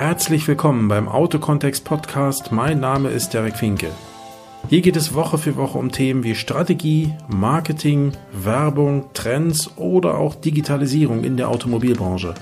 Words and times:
Herzlich 0.00 0.48
willkommen 0.48 0.88
beim 0.88 1.10
Autokontext 1.10 1.84
Podcast. 1.84 2.52
Mein 2.52 2.80
Name 2.80 3.10
ist 3.10 3.34
Derek 3.34 3.54
Finke. 3.54 3.90
Hier 4.70 4.80
geht 4.80 4.96
es 4.96 5.12
Woche 5.12 5.36
für 5.36 5.58
Woche 5.58 5.76
um 5.76 5.92
Themen 5.92 6.24
wie 6.24 6.34
Strategie, 6.34 7.12
Marketing, 7.28 8.12
Werbung, 8.32 9.10
Trends 9.12 9.76
oder 9.76 10.16
auch 10.16 10.34
Digitalisierung 10.34 11.22
in 11.22 11.36
der 11.36 11.50
Automobilbranche. 11.50 12.32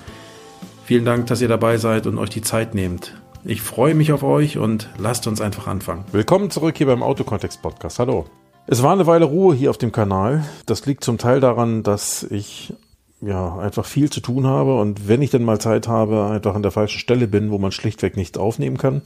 Vielen 0.84 1.04
Dank, 1.04 1.26
dass 1.26 1.40
ihr 1.40 1.48
dabei 1.48 1.78
seid 1.78 2.06
und 2.06 2.16
euch 2.18 2.30
die 2.30 2.42
Zeit 2.42 2.76
nehmt. 2.76 3.20
Ich 3.42 3.60
freue 3.60 3.96
mich 3.96 4.12
auf 4.12 4.22
euch 4.22 4.56
und 4.56 4.88
lasst 4.96 5.26
uns 5.26 5.40
einfach 5.40 5.66
anfangen. 5.66 6.04
Willkommen 6.12 6.52
zurück 6.52 6.78
hier 6.78 6.86
beim 6.86 7.02
Autokontext 7.02 7.60
Podcast. 7.60 7.98
Hallo. 7.98 8.26
Es 8.68 8.84
war 8.84 8.92
eine 8.92 9.08
Weile 9.08 9.24
Ruhe 9.24 9.56
hier 9.56 9.70
auf 9.70 9.78
dem 9.78 9.90
Kanal. 9.90 10.44
Das 10.66 10.86
liegt 10.86 11.02
zum 11.02 11.18
Teil 11.18 11.40
daran, 11.40 11.82
dass 11.82 12.22
ich 12.22 12.72
ja 13.20 13.56
einfach 13.58 13.84
viel 13.84 14.10
zu 14.10 14.20
tun 14.20 14.46
habe 14.46 14.78
und 14.78 15.08
wenn 15.08 15.22
ich 15.22 15.30
dann 15.30 15.44
mal 15.44 15.60
Zeit 15.60 15.88
habe, 15.88 16.26
einfach 16.26 16.54
an 16.54 16.62
der 16.62 16.70
falschen 16.70 16.98
Stelle 16.98 17.26
bin, 17.26 17.50
wo 17.50 17.58
man 17.58 17.72
schlichtweg 17.72 18.16
nicht 18.16 18.38
aufnehmen 18.38 18.78
kann. 18.78 19.02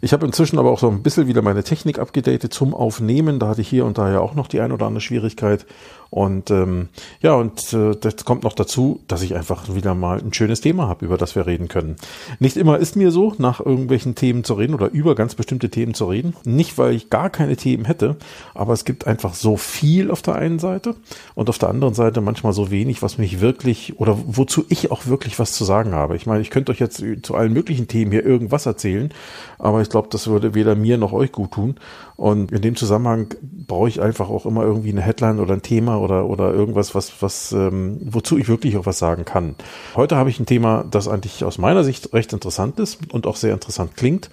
Ich 0.00 0.12
habe 0.12 0.26
inzwischen 0.26 0.58
aber 0.58 0.70
auch 0.70 0.80
so 0.80 0.90
ein 0.90 1.02
bisschen 1.02 1.28
wieder 1.28 1.40
meine 1.40 1.64
Technik 1.64 1.98
abgedatet 1.98 2.52
zum 2.52 2.74
Aufnehmen. 2.74 3.38
Da 3.38 3.48
hatte 3.48 3.62
ich 3.62 3.68
hier 3.68 3.86
und 3.86 3.96
da 3.96 4.12
ja 4.12 4.20
auch 4.20 4.34
noch 4.34 4.48
die 4.48 4.60
ein 4.60 4.72
oder 4.72 4.86
andere 4.86 5.00
Schwierigkeit. 5.00 5.64
Und 6.14 6.52
ähm, 6.52 6.90
ja, 7.22 7.34
und 7.34 7.72
äh, 7.72 7.96
das 7.96 8.24
kommt 8.24 8.44
noch 8.44 8.52
dazu, 8.52 9.00
dass 9.08 9.22
ich 9.22 9.34
einfach 9.34 9.74
wieder 9.74 9.96
mal 9.96 10.20
ein 10.20 10.32
schönes 10.32 10.60
Thema 10.60 10.86
habe, 10.86 11.04
über 11.04 11.18
das 11.18 11.34
wir 11.34 11.44
reden 11.44 11.66
können. 11.66 11.96
Nicht 12.38 12.56
immer 12.56 12.78
ist 12.78 12.94
mir 12.94 13.10
so, 13.10 13.34
nach 13.38 13.58
irgendwelchen 13.58 14.14
Themen 14.14 14.44
zu 14.44 14.54
reden 14.54 14.74
oder 14.74 14.92
über 14.92 15.16
ganz 15.16 15.34
bestimmte 15.34 15.70
Themen 15.70 15.92
zu 15.92 16.04
reden. 16.04 16.36
Nicht, 16.44 16.78
weil 16.78 16.94
ich 16.94 17.10
gar 17.10 17.30
keine 17.30 17.56
Themen 17.56 17.84
hätte, 17.84 18.14
aber 18.54 18.74
es 18.74 18.84
gibt 18.84 19.08
einfach 19.08 19.34
so 19.34 19.56
viel 19.56 20.12
auf 20.12 20.22
der 20.22 20.36
einen 20.36 20.60
Seite 20.60 20.94
und 21.34 21.48
auf 21.48 21.58
der 21.58 21.68
anderen 21.68 21.94
Seite 21.94 22.20
manchmal 22.20 22.52
so 22.52 22.70
wenig, 22.70 23.02
was 23.02 23.18
mich 23.18 23.40
wirklich 23.40 23.98
oder 23.98 24.16
wozu 24.24 24.64
ich 24.68 24.92
auch 24.92 25.06
wirklich 25.06 25.40
was 25.40 25.50
zu 25.50 25.64
sagen 25.64 25.94
habe. 25.94 26.14
Ich 26.14 26.26
meine, 26.26 26.42
ich 26.42 26.50
könnte 26.50 26.70
euch 26.70 26.78
jetzt 26.78 27.02
zu 27.22 27.34
allen 27.34 27.52
möglichen 27.52 27.88
Themen 27.88 28.12
hier 28.12 28.24
irgendwas 28.24 28.66
erzählen, 28.66 29.12
aber 29.58 29.82
ich 29.82 29.88
glaube, 29.88 30.06
das 30.12 30.28
würde 30.28 30.54
weder 30.54 30.76
mir 30.76 30.96
noch 30.96 31.12
euch 31.12 31.32
gut 31.32 31.50
tun. 31.50 31.74
Und 32.16 32.52
in 32.52 32.62
dem 32.62 32.76
Zusammenhang 32.76 33.34
brauche 33.66 33.88
ich 33.88 34.00
einfach 34.00 34.28
auch 34.30 34.46
immer 34.46 34.62
irgendwie 34.62 34.90
eine 34.90 35.02
Headline 35.02 35.40
oder 35.40 35.54
ein 35.54 35.62
Thema 35.62 36.03
oder, 36.04 36.26
oder 36.26 36.52
irgendwas, 36.52 36.94
was, 36.94 37.20
was, 37.20 37.52
ähm, 37.52 37.98
wozu 38.04 38.38
ich 38.38 38.48
wirklich 38.48 38.76
auch 38.76 38.86
was 38.86 38.98
sagen 38.98 39.24
kann. 39.24 39.56
Heute 39.96 40.16
habe 40.16 40.30
ich 40.30 40.38
ein 40.38 40.46
Thema, 40.46 40.84
das 40.88 41.08
eigentlich 41.08 41.42
aus 41.44 41.58
meiner 41.58 41.82
Sicht 41.82 42.12
recht 42.12 42.32
interessant 42.32 42.78
ist 42.78 43.12
und 43.12 43.26
auch 43.26 43.36
sehr 43.36 43.54
interessant 43.54 43.96
klingt. 43.96 44.30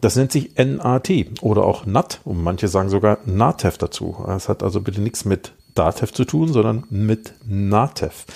Das 0.00 0.14
nennt 0.14 0.30
sich 0.30 0.56
NAT 0.56 1.10
oder 1.40 1.64
auch 1.64 1.86
NAT 1.86 2.20
und 2.24 2.42
manche 2.42 2.68
sagen 2.68 2.90
sogar 2.90 3.18
NATEV 3.24 3.78
dazu. 3.78 4.16
Es 4.28 4.48
hat 4.48 4.62
also 4.62 4.82
bitte 4.82 5.00
nichts 5.00 5.24
mit 5.24 5.52
DATEV 5.74 6.12
zu 6.12 6.24
tun, 6.24 6.52
sondern 6.52 6.84
mit 6.90 7.32
NATEV. 7.46 8.26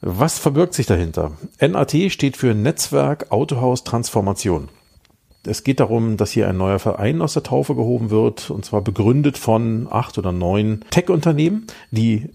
Was 0.00 0.38
verbirgt 0.38 0.74
sich 0.74 0.86
dahinter? 0.86 1.32
NAT 1.60 1.96
steht 2.10 2.36
für 2.36 2.54
Netzwerk 2.54 3.32
Autohaus 3.32 3.82
Transformation. 3.82 4.68
Es 5.46 5.64
geht 5.64 5.80
darum, 5.80 6.16
dass 6.16 6.32
hier 6.32 6.48
ein 6.48 6.56
neuer 6.56 6.78
Verein 6.78 7.22
aus 7.22 7.34
der 7.34 7.42
Taufe 7.42 7.74
gehoben 7.74 8.10
wird, 8.10 8.50
und 8.50 8.64
zwar 8.64 8.82
begründet 8.82 9.38
von 9.38 9.86
acht 9.90 10.18
oder 10.18 10.32
neun 10.32 10.84
Tech-Unternehmen, 10.90 11.66
die 11.90 12.30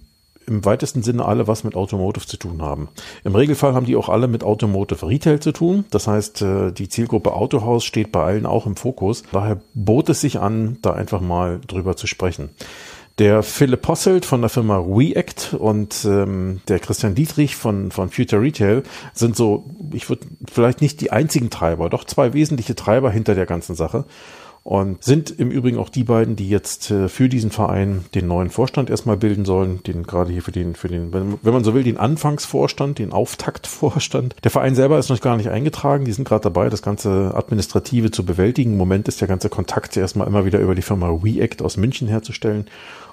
im 0.45 0.65
weitesten 0.65 1.03
Sinne 1.03 1.25
alle 1.25 1.47
was 1.47 1.63
mit 1.63 1.75
Automotive 1.75 2.25
zu 2.25 2.37
tun 2.37 2.61
haben. 2.61 2.89
Im 3.23 3.35
Regelfall 3.35 3.73
haben 3.73 3.85
die 3.85 3.95
auch 3.95 4.09
alle 4.09 4.27
mit 4.27 4.43
Automotive 4.43 5.07
Retail 5.07 5.39
zu 5.39 5.51
tun. 5.51 5.85
Das 5.89 6.07
heißt, 6.07 6.41
äh, 6.41 6.71
die 6.71 6.89
Zielgruppe 6.89 7.33
Autohaus 7.33 7.85
steht 7.85 8.11
bei 8.11 8.23
allen 8.23 8.45
auch 8.45 8.65
im 8.65 8.75
Fokus. 8.75 9.23
Daher 9.31 9.61
bot 9.73 10.09
es 10.09 10.21
sich 10.21 10.39
an, 10.39 10.77
da 10.81 10.91
einfach 10.93 11.21
mal 11.21 11.61
drüber 11.65 11.95
zu 11.95 12.07
sprechen. 12.07 12.49
Der 13.19 13.43
Philipp 13.43 13.83
Posselt 13.83 14.25
von 14.25 14.41
der 14.41 14.49
Firma 14.49 14.77
React 14.79 15.55
und 15.59 16.03
ähm, 16.03 16.61
der 16.67 16.79
Christian 16.79 17.13
Dietrich 17.13 17.55
von, 17.55 17.91
von 17.91 18.09
Future 18.09 18.41
Retail 18.41 18.81
sind 19.13 19.35
so, 19.35 19.65
ich 19.91 20.09
würde 20.09 20.25
vielleicht 20.51 20.81
nicht 20.81 20.99
die 20.99 21.11
einzigen 21.11 21.51
Treiber, 21.51 21.89
doch 21.89 22.05
zwei 22.05 22.33
wesentliche 22.33 22.73
Treiber 22.73 23.11
hinter 23.11 23.35
der 23.35 23.45
ganzen 23.45 23.75
Sache 23.75 24.05
und 24.63 25.03
sind 25.03 25.29
im 25.29 25.51
Übrigen 25.51 25.77
auch 25.77 25.89
die 25.89 26.05
beiden, 26.05 26.37
die 26.37 26.47
jetzt 26.47 26.89
äh, 26.89 27.09
für 27.09 27.27
diesen 27.27 27.51
Verein 27.51 28.05
den 28.15 28.27
neuen 28.27 28.49
Vorstand 28.49 28.89
erstmal 28.89 29.17
bilden 29.17 29.43
sollen, 29.43 29.83
den 29.83 30.03
gerade 30.03 30.31
hier 30.31 30.41
für 30.41 30.53
den, 30.53 30.75
für 30.75 30.87
den, 30.87 31.11
wenn 31.13 31.53
man 31.53 31.65
so 31.65 31.73
will, 31.73 31.83
den 31.83 31.97
Anfangsvorstand, 31.97 32.97
den 32.97 33.11
Auftaktvorstand. 33.11 34.35
Der 34.43 34.51
Verein 34.51 34.73
selber 34.73 34.97
ist 34.97 35.09
noch 35.09 35.19
gar 35.19 35.35
nicht 35.35 35.49
eingetragen, 35.49 36.05
die 36.05 36.13
sind 36.13 36.27
gerade 36.27 36.43
dabei, 36.43 36.69
das 36.69 36.81
ganze 36.81 37.33
Administrative 37.35 38.11
zu 38.11 38.25
bewältigen. 38.25 38.71
Im 38.71 38.77
Moment 38.77 39.09
ist 39.09 39.19
der 39.19 39.27
ganze 39.27 39.49
Kontakt 39.49 39.97
erstmal 39.97 40.27
immer 40.27 40.45
wieder 40.45 40.59
über 40.59 40.75
die 40.75 40.81
Firma 40.81 41.09
React 41.09 41.61
aus 41.61 41.75
München 41.75 42.07
herzustellen. 42.07 42.65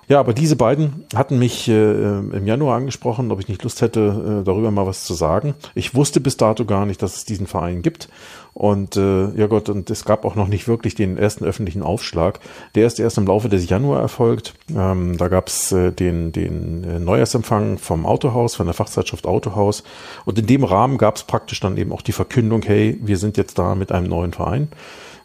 Ja, 0.09 0.19
aber 0.19 0.35
diese 0.35 0.57
beiden 0.57 1.05
hatten 1.15 1.39
mich 1.39 1.69
äh, 1.69 2.19
im 2.19 2.47
Januar 2.47 2.77
angesprochen, 2.77 3.31
ob 3.31 3.39
ich 3.41 3.49
nicht 3.49 3.63
Lust 3.63 3.81
hätte, 3.81 4.41
äh, 4.41 4.45
darüber 4.45 4.71
mal 4.71 4.87
was 4.87 5.05
zu 5.05 5.15
sagen. 5.15 5.55
Ich 5.75 5.95
wusste 5.95 6.21
bis 6.21 6.37
dato 6.37 6.65
gar 6.65 6.85
nicht, 6.85 7.01
dass 7.03 7.17
es 7.17 7.25
diesen 7.25 7.47
Verein 7.47 7.83
gibt. 7.83 8.09
Und 8.53 8.97
äh, 8.97 9.31
ja 9.37 9.47
Gott, 9.47 9.69
und 9.69 9.89
es 9.91 10.05
gab 10.05 10.25
auch 10.25 10.35
noch 10.35 10.49
nicht 10.49 10.67
wirklich 10.67 10.95
den 10.97 11.17
ersten 11.17 11.45
öffentlichen 11.45 11.83
Aufschlag. 11.83 12.41
Der 12.75 12.87
ist 12.87 12.99
erst 12.99 13.19
im 13.19 13.27
Laufe 13.27 13.49
des 13.49 13.69
Januar 13.69 14.01
erfolgt. 14.01 14.55
Ähm, 14.77 15.17
da 15.17 15.29
gab 15.29 15.47
es 15.47 15.71
äh, 15.71 15.93
den, 15.93 16.33
den 16.33 16.83
äh, 16.85 16.99
Neujahrsempfang 16.99 17.79
vom 17.79 18.05
Autohaus, 18.05 18.57
von 18.57 18.67
der 18.67 18.75
Fachzeitschrift 18.75 19.27
Autohaus. 19.27 19.85
Und 20.25 20.39
in 20.39 20.47
dem 20.47 20.65
Rahmen 20.65 20.99
gab 20.99 21.17
es 21.17 21.23
praktisch 21.23 21.61
dann 21.61 21.77
eben 21.77 21.93
auch 21.93 22.03
die 22.03 22.13
Verkündung, 22.13 22.63
hey, 22.63 22.99
wir 23.01 23.17
sind 23.17 23.37
jetzt 23.37 23.59
da 23.59 23.77
mit 23.77 23.93
einem 23.93 24.09
neuen 24.09 24.33
Verein. 24.33 24.69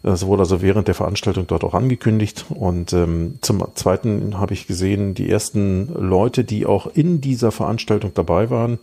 Das 0.05 0.27
wurde 0.27 0.43
also 0.43 0.61
während 0.61 0.88
der 0.88 0.93
Veranstaltung 0.93 1.47
dort 1.47 1.63
auch 1.63 1.73
angekündigt. 1.73 2.45
Und 2.49 2.93
ähm, 2.93 3.39
zum 3.41 3.63
Zweiten 3.73 4.38
habe 4.38 4.53
ich 4.53 4.67
gesehen, 4.67 5.16
die 5.16 5.27
ersten 5.27 5.91
Leute, 5.95 6.43
die 6.43 6.67
auch 6.67 6.85
in 6.85 7.21
dieser 7.21 7.51
Veranstaltung 7.51 8.11
dabei 8.13 8.51
waren, 8.51 8.77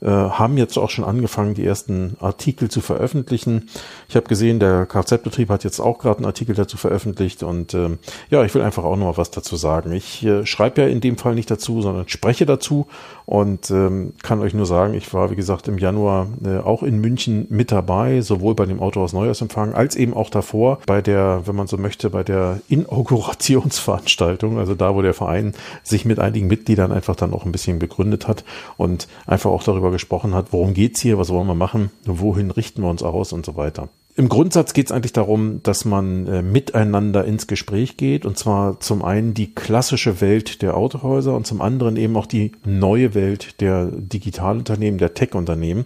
äh, 0.00 0.06
haben 0.06 0.56
jetzt 0.56 0.78
auch 0.78 0.90
schon 0.90 1.04
angefangen, 1.04 1.54
die 1.54 1.64
ersten 1.64 2.16
Artikel 2.20 2.70
zu 2.70 2.80
veröffentlichen. 2.80 3.68
Ich 4.08 4.16
habe 4.16 4.26
gesehen, 4.26 4.60
der 4.60 4.86
Kfz-Betrieb 4.86 5.48
hat 5.48 5.64
jetzt 5.64 5.80
auch 5.80 5.98
gerade 5.98 6.18
einen 6.18 6.26
Artikel 6.26 6.54
dazu 6.54 6.76
veröffentlicht 6.76 7.42
und 7.42 7.74
ähm, 7.74 7.98
ja, 8.30 8.44
ich 8.44 8.54
will 8.54 8.62
einfach 8.62 8.84
auch 8.84 8.96
noch 8.96 9.06
mal 9.06 9.16
was 9.16 9.30
dazu 9.30 9.56
sagen. 9.56 9.92
Ich 9.92 10.24
äh, 10.24 10.46
schreibe 10.46 10.82
ja 10.82 10.88
in 10.88 11.00
dem 11.00 11.16
Fall 11.16 11.34
nicht 11.34 11.50
dazu, 11.50 11.82
sondern 11.82 12.08
spreche 12.08 12.46
dazu 12.46 12.86
und 13.26 13.70
ähm, 13.70 14.12
kann 14.22 14.40
euch 14.40 14.54
nur 14.54 14.66
sagen, 14.66 14.94
ich 14.94 15.12
war, 15.12 15.30
wie 15.30 15.36
gesagt, 15.36 15.68
im 15.68 15.78
Januar 15.78 16.28
äh, 16.44 16.58
auch 16.58 16.82
in 16.82 16.98
München 16.98 17.46
mit 17.50 17.72
dabei, 17.72 18.20
sowohl 18.20 18.54
bei 18.54 18.66
dem 18.66 18.80
Autohaus 18.80 19.12
Neujahrsempfang 19.12 19.74
als 19.74 19.96
eben 19.96 20.14
auch 20.14 20.30
davor 20.30 20.78
bei 20.86 21.02
der, 21.02 21.42
wenn 21.44 21.56
man 21.56 21.66
so 21.66 21.76
möchte, 21.76 22.10
bei 22.10 22.22
der 22.22 22.60
Inaugurationsveranstaltung, 22.68 24.58
also 24.58 24.74
da, 24.74 24.94
wo 24.94 25.02
der 25.02 25.14
Verein 25.14 25.54
sich 25.82 26.04
mit 26.04 26.18
einigen 26.18 26.46
Mitgliedern 26.46 26.92
einfach 26.92 27.16
dann 27.16 27.34
auch 27.34 27.44
ein 27.44 27.52
bisschen 27.52 27.78
begründet 27.78 28.28
hat 28.28 28.44
und 28.76 29.08
einfach 29.26 29.50
auch 29.50 29.62
darüber 29.62 29.87
gesprochen 29.90 30.34
hat, 30.34 30.52
worum 30.52 30.74
geht's 30.74 31.00
hier, 31.00 31.18
was 31.18 31.30
wollen 31.30 31.46
wir 31.46 31.54
machen, 31.54 31.90
wohin 32.04 32.50
richten 32.50 32.82
wir 32.82 32.90
uns 32.90 33.02
aus 33.02 33.32
und 33.32 33.46
so 33.46 33.56
weiter. 33.56 33.88
Im 34.18 34.28
Grundsatz 34.28 34.72
geht 34.72 34.86
es 34.86 34.92
eigentlich 34.92 35.12
darum, 35.12 35.62
dass 35.62 35.84
man 35.84 36.26
äh, 36.26 36.42
miteinander 36.42 37.24
ins 37.24 37.46
Gespräch 37.46 37.96
geht 37.96 38.26
und 38.26 38.36
zwar 38.36 38.80
zum 38.80 39.04
einen 39.04 39.32
die 39.32 39.54
klassische 39.54 40.20
Welt 40.20 40.60
der 40.60 40.76
Autohäuser 40.76 41.36
und 41.36 41.46
zum 41.46 41.60
anderen 41.60 41.94
eben 41.94 42.16
auch 42.16 42.26
die 42.26 42.50
neue 42.64 43.14
Welt 43.14 43.60
der 43.60 43.86
Digitalunternehmen, 43.86 44.98
der 44.98 45.14
Tech-Unternehmen. 45.14 45.84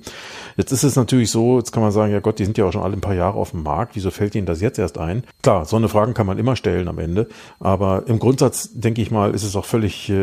Jetzt 0.56 0.72
ist 0.72 0.82
es 0.82 0.96
natürlich 0.96 1.30
so, 1.30 1.58
jetzt 1.58 1.72
kann 1.72 1.82
man 1.82 1.92
sagen, 1.92 2.10
ja 2.10 2.20
Gott, 2.20 2.38
die 2.38 2.46
sind 2.46 2.56
ja 2.56 2.64
auch 2.64 2.72
schon 2.72 2.82
alle 2.82 2.94
ein 2.94 3.02
paar 3.02 3.14
Jahre 3.14 3.36
auf 3.36 3.50
dem 3.50 3.64
Markt, 3.64 3.96
wieso 3.96 4.10
fällt 4.10 4.34
Ihnen 4.34 4.46
das 4.46 4.62
jetzt 4.62 4.78
erst 4.78 4.96
ein? 4.96 5.24
Klar, 5.42 5.66
so 5.66 5.76
eine 5.76 5.90
Fragen 5.90 6.14
kann 6.14 6.26
man 6.26 6.38
immer 6.38 6.56
stellen 6.56 6.88
am 6.88 6.98
Ende, 6.98 7.28
aber 7.60 8.04
im 8.06 8.18
Grundsatz 8.18 8.70
denke 8.72 9.02
ich 9.02 9.10
mal, 9.10 9.34
ist 9.34 9.44
es 9.44 9.56
auch 9.56 9.66
völlig 9.66 10.08
äh, 10.08 10.14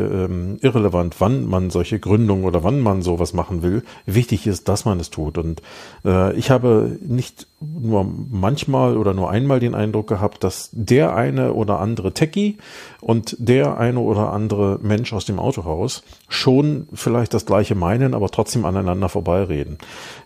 irrelevant, 0.62 1.18
wann 1.20 1.46
man 1.46 1.70
solche 1.70 2.00
Gründungen 2.00 2.46
oder 2.46 2.64
wann 2.64 2.80
man 2.80 3.04
sowas 3.04 3.34
machen 3.34 3.62
will. 3.62 3.84
Wichtig 4.08 4.48
ist, 4.48 4.68
dass 4.68 4.84
man 4.84 5.00
es 5.00 5.12
tut 5.12 5.38
und 5.38 5.62
äh, 6.06 6.36
ich 6.36 6.50
habe 6.50 6.98
nicht 7.06 7.46
nur 7.62 8.10
manchmal 8.30 8.98
oder 8.98 9.14
nur 9.14 9.30
einmal 9.30 9.60
den 9.60 9.76
Eindruck 9.76 10.08
gehabt, 10.08 10.44
dass 10.44 10.70
der 10.72 11.14
eine 11.16 11.54
oder 11.54 11.80
andere 11.80 12.14
Techie 12.14 12.58
und 13.02 13.36
der 13.40 13.78
eine 13.78 14.00
oder 14.00 14.32
andere 14.32 14.80
Mensch 14.82 15.12
aus 15.12 15.26
dem 15.26 15.40
Autohaus 15.40 16.04
schon 16.30 16.88
vielleicht 16.94 17.34
das 17.34 17.46
gleiche 17.46 17.76
meinen, 17.76 18.14
aber 18.14 18.30
trotzdem 18.30 18.64
aneinander 18.66 19.10
vorbeireden. 19.10 19.78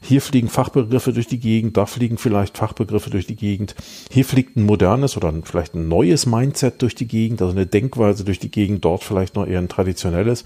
Hier 0.02 0.22
fliegen 0.22 0.48
Fachbegriffe 0.48 1.12
durch 1.12 1.28
die 1.28 1.40
Gegend, 1.40 1.76
da 1.76 1.86
fliegen 1.86 2.18
vielleicht 2.18 2.58
Fachbegriffe 2.58 3.10
durch 3.10 3.26
die 3.26 3.36
Gegend. 3.36 3.76
Hier 4.12 4.26
fliegt 4.26 4.56
ein 4.56 4.66
modernes 4.66 5.18
oder 5.18 5.34
vielleicht 5.44 5.74
ein 5.74 5.88
neues 5.88 6.26
Mindset 6.28 6.82
durch 6.82 6.94
die 6.94 7.08
Gegend, 7.08 7.42
also 7.42 7.54
eine 7.54 7.66
Denkweise 7.66 8.24
durch 8.24 8.40
die 8.40 8.52
Gegend, 8.52 8.86
dort 8.86 9.04
vielleicht 9.04 9.36
noch 9.36 9.48
eher 9.48 9.60
ein 9.60 9.70
traditionelles. 9.70 10.44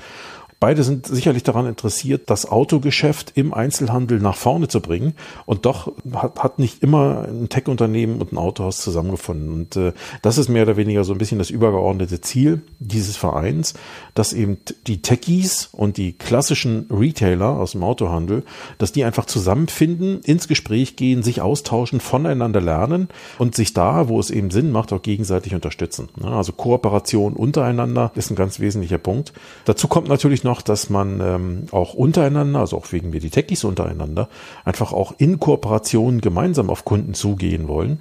Beide 0.60 0.84
sind 0.84 1.06
sicherlich 1.06 1.44
daran 1.44 1.68
interessiert, 1.68 2.32
das 2.32 2.48
Autogeschäft 2.48 3.34
im 3.36 3.54
Einzelhandel 3.54 4.20
nach 4.20 4.36
vorne 4.36 4.68
zu 4.68 4.82
bringen. 4.82 5.14
Und 5.46 5.68
doch 5.68 5.94
hat, 6.14 6.40
hat 6.40 6.58
nicht 6.58 6.82
immer 6.82 7.28
ein 7.28 7.48
Tech-Unternehmen 7.48 8.20
und 8.20 8.34
ein 8.34 8.40
Autohaus 8.40 8.80
zusammengefunden. 8.80 9.54
Und 9.54 9.76
äh, 9.76 9.94
das 10.24 10.40
ist 10.40 10.50
mehr 10.50 10.64
oder 10.64 10.76
weniger 10.76 11.04
so 11.04 11.14
ein 11.14 11.20
bisschen 11.20 11.38
das 11.38 11.52
übergeordnete 11.52 12.22
Ziel 12.22 12.64
dieses 12.80 13.18
Vereins, 13.18 13.76
dass 14.16 14.34
eben 14.34 14.58
die 14.88 15.04
Techies 15.04 15.70
und 15.72 15.98
die 15.98 16.14
klassischen 16.14 16.88
Retailer 16.90 17.50
aus 17.50 17.74
dem 17.74 17.84
Autohandel, 17.84 18.44
dass 18.80 18.92
die 18.92 19.04
einfach 19.04 19.26
zusammenfinden, 19.26 20.22
ins 20.22 20.48
Gespräch 20.48 20.96
gehen, 20.96 21.22
sich 21.22 21.40
austauschen, 21.40 22.00
voneinander 22.00 22.62
lernen 22.62 23.10
und 23.38 23.54
sich 23.54 23.74
da, 23.74 24.10
wo 24.10 24.20
es 24.20 24.32
eben 24.32 24.50
Sinn 24.50 24.72
macht, 24.72 24.92
auch 24.92 25.04
gegenseitig 25.04 25.54
unterstützen. 25.54 26.10
Also 26.24 26.52
Kooperation 26.52 27.34
untereinander 27.34 28.12
ist 28.16 28.32
ein 28.32 28.36
ganz 28.36 28.60
wesentlicher 28.60 28.98
Punkt. 28.98 29.34
Dazu 29.66 29.88
kommt 29.88 30.08
natürlich 30.08 30.44
noch, 30.48 30.62
dass 30.62 30.90
man 30.90 31.22
ähm, 31.22 31.66
auch 31.72 31.94
untereinander, 31.94 32.62
also 32.62 32.78
auch 32.78 32.92
wegen 32.92 33.14
wir 33.14 33.20
die 33.20 33.30
Techies 33.30 33.64
untereinander, 33.64 34.30
einfach 34.66 34.94
auch 34.94 35.14
in 35.18 35.40
Kooperation 35.40 36.22
gemeinsam 36.22 36.70
auf 36.70 36.86
Kunden 36.86 37.14
zugehen 37.14 37.68
wollen. 37.68 38.00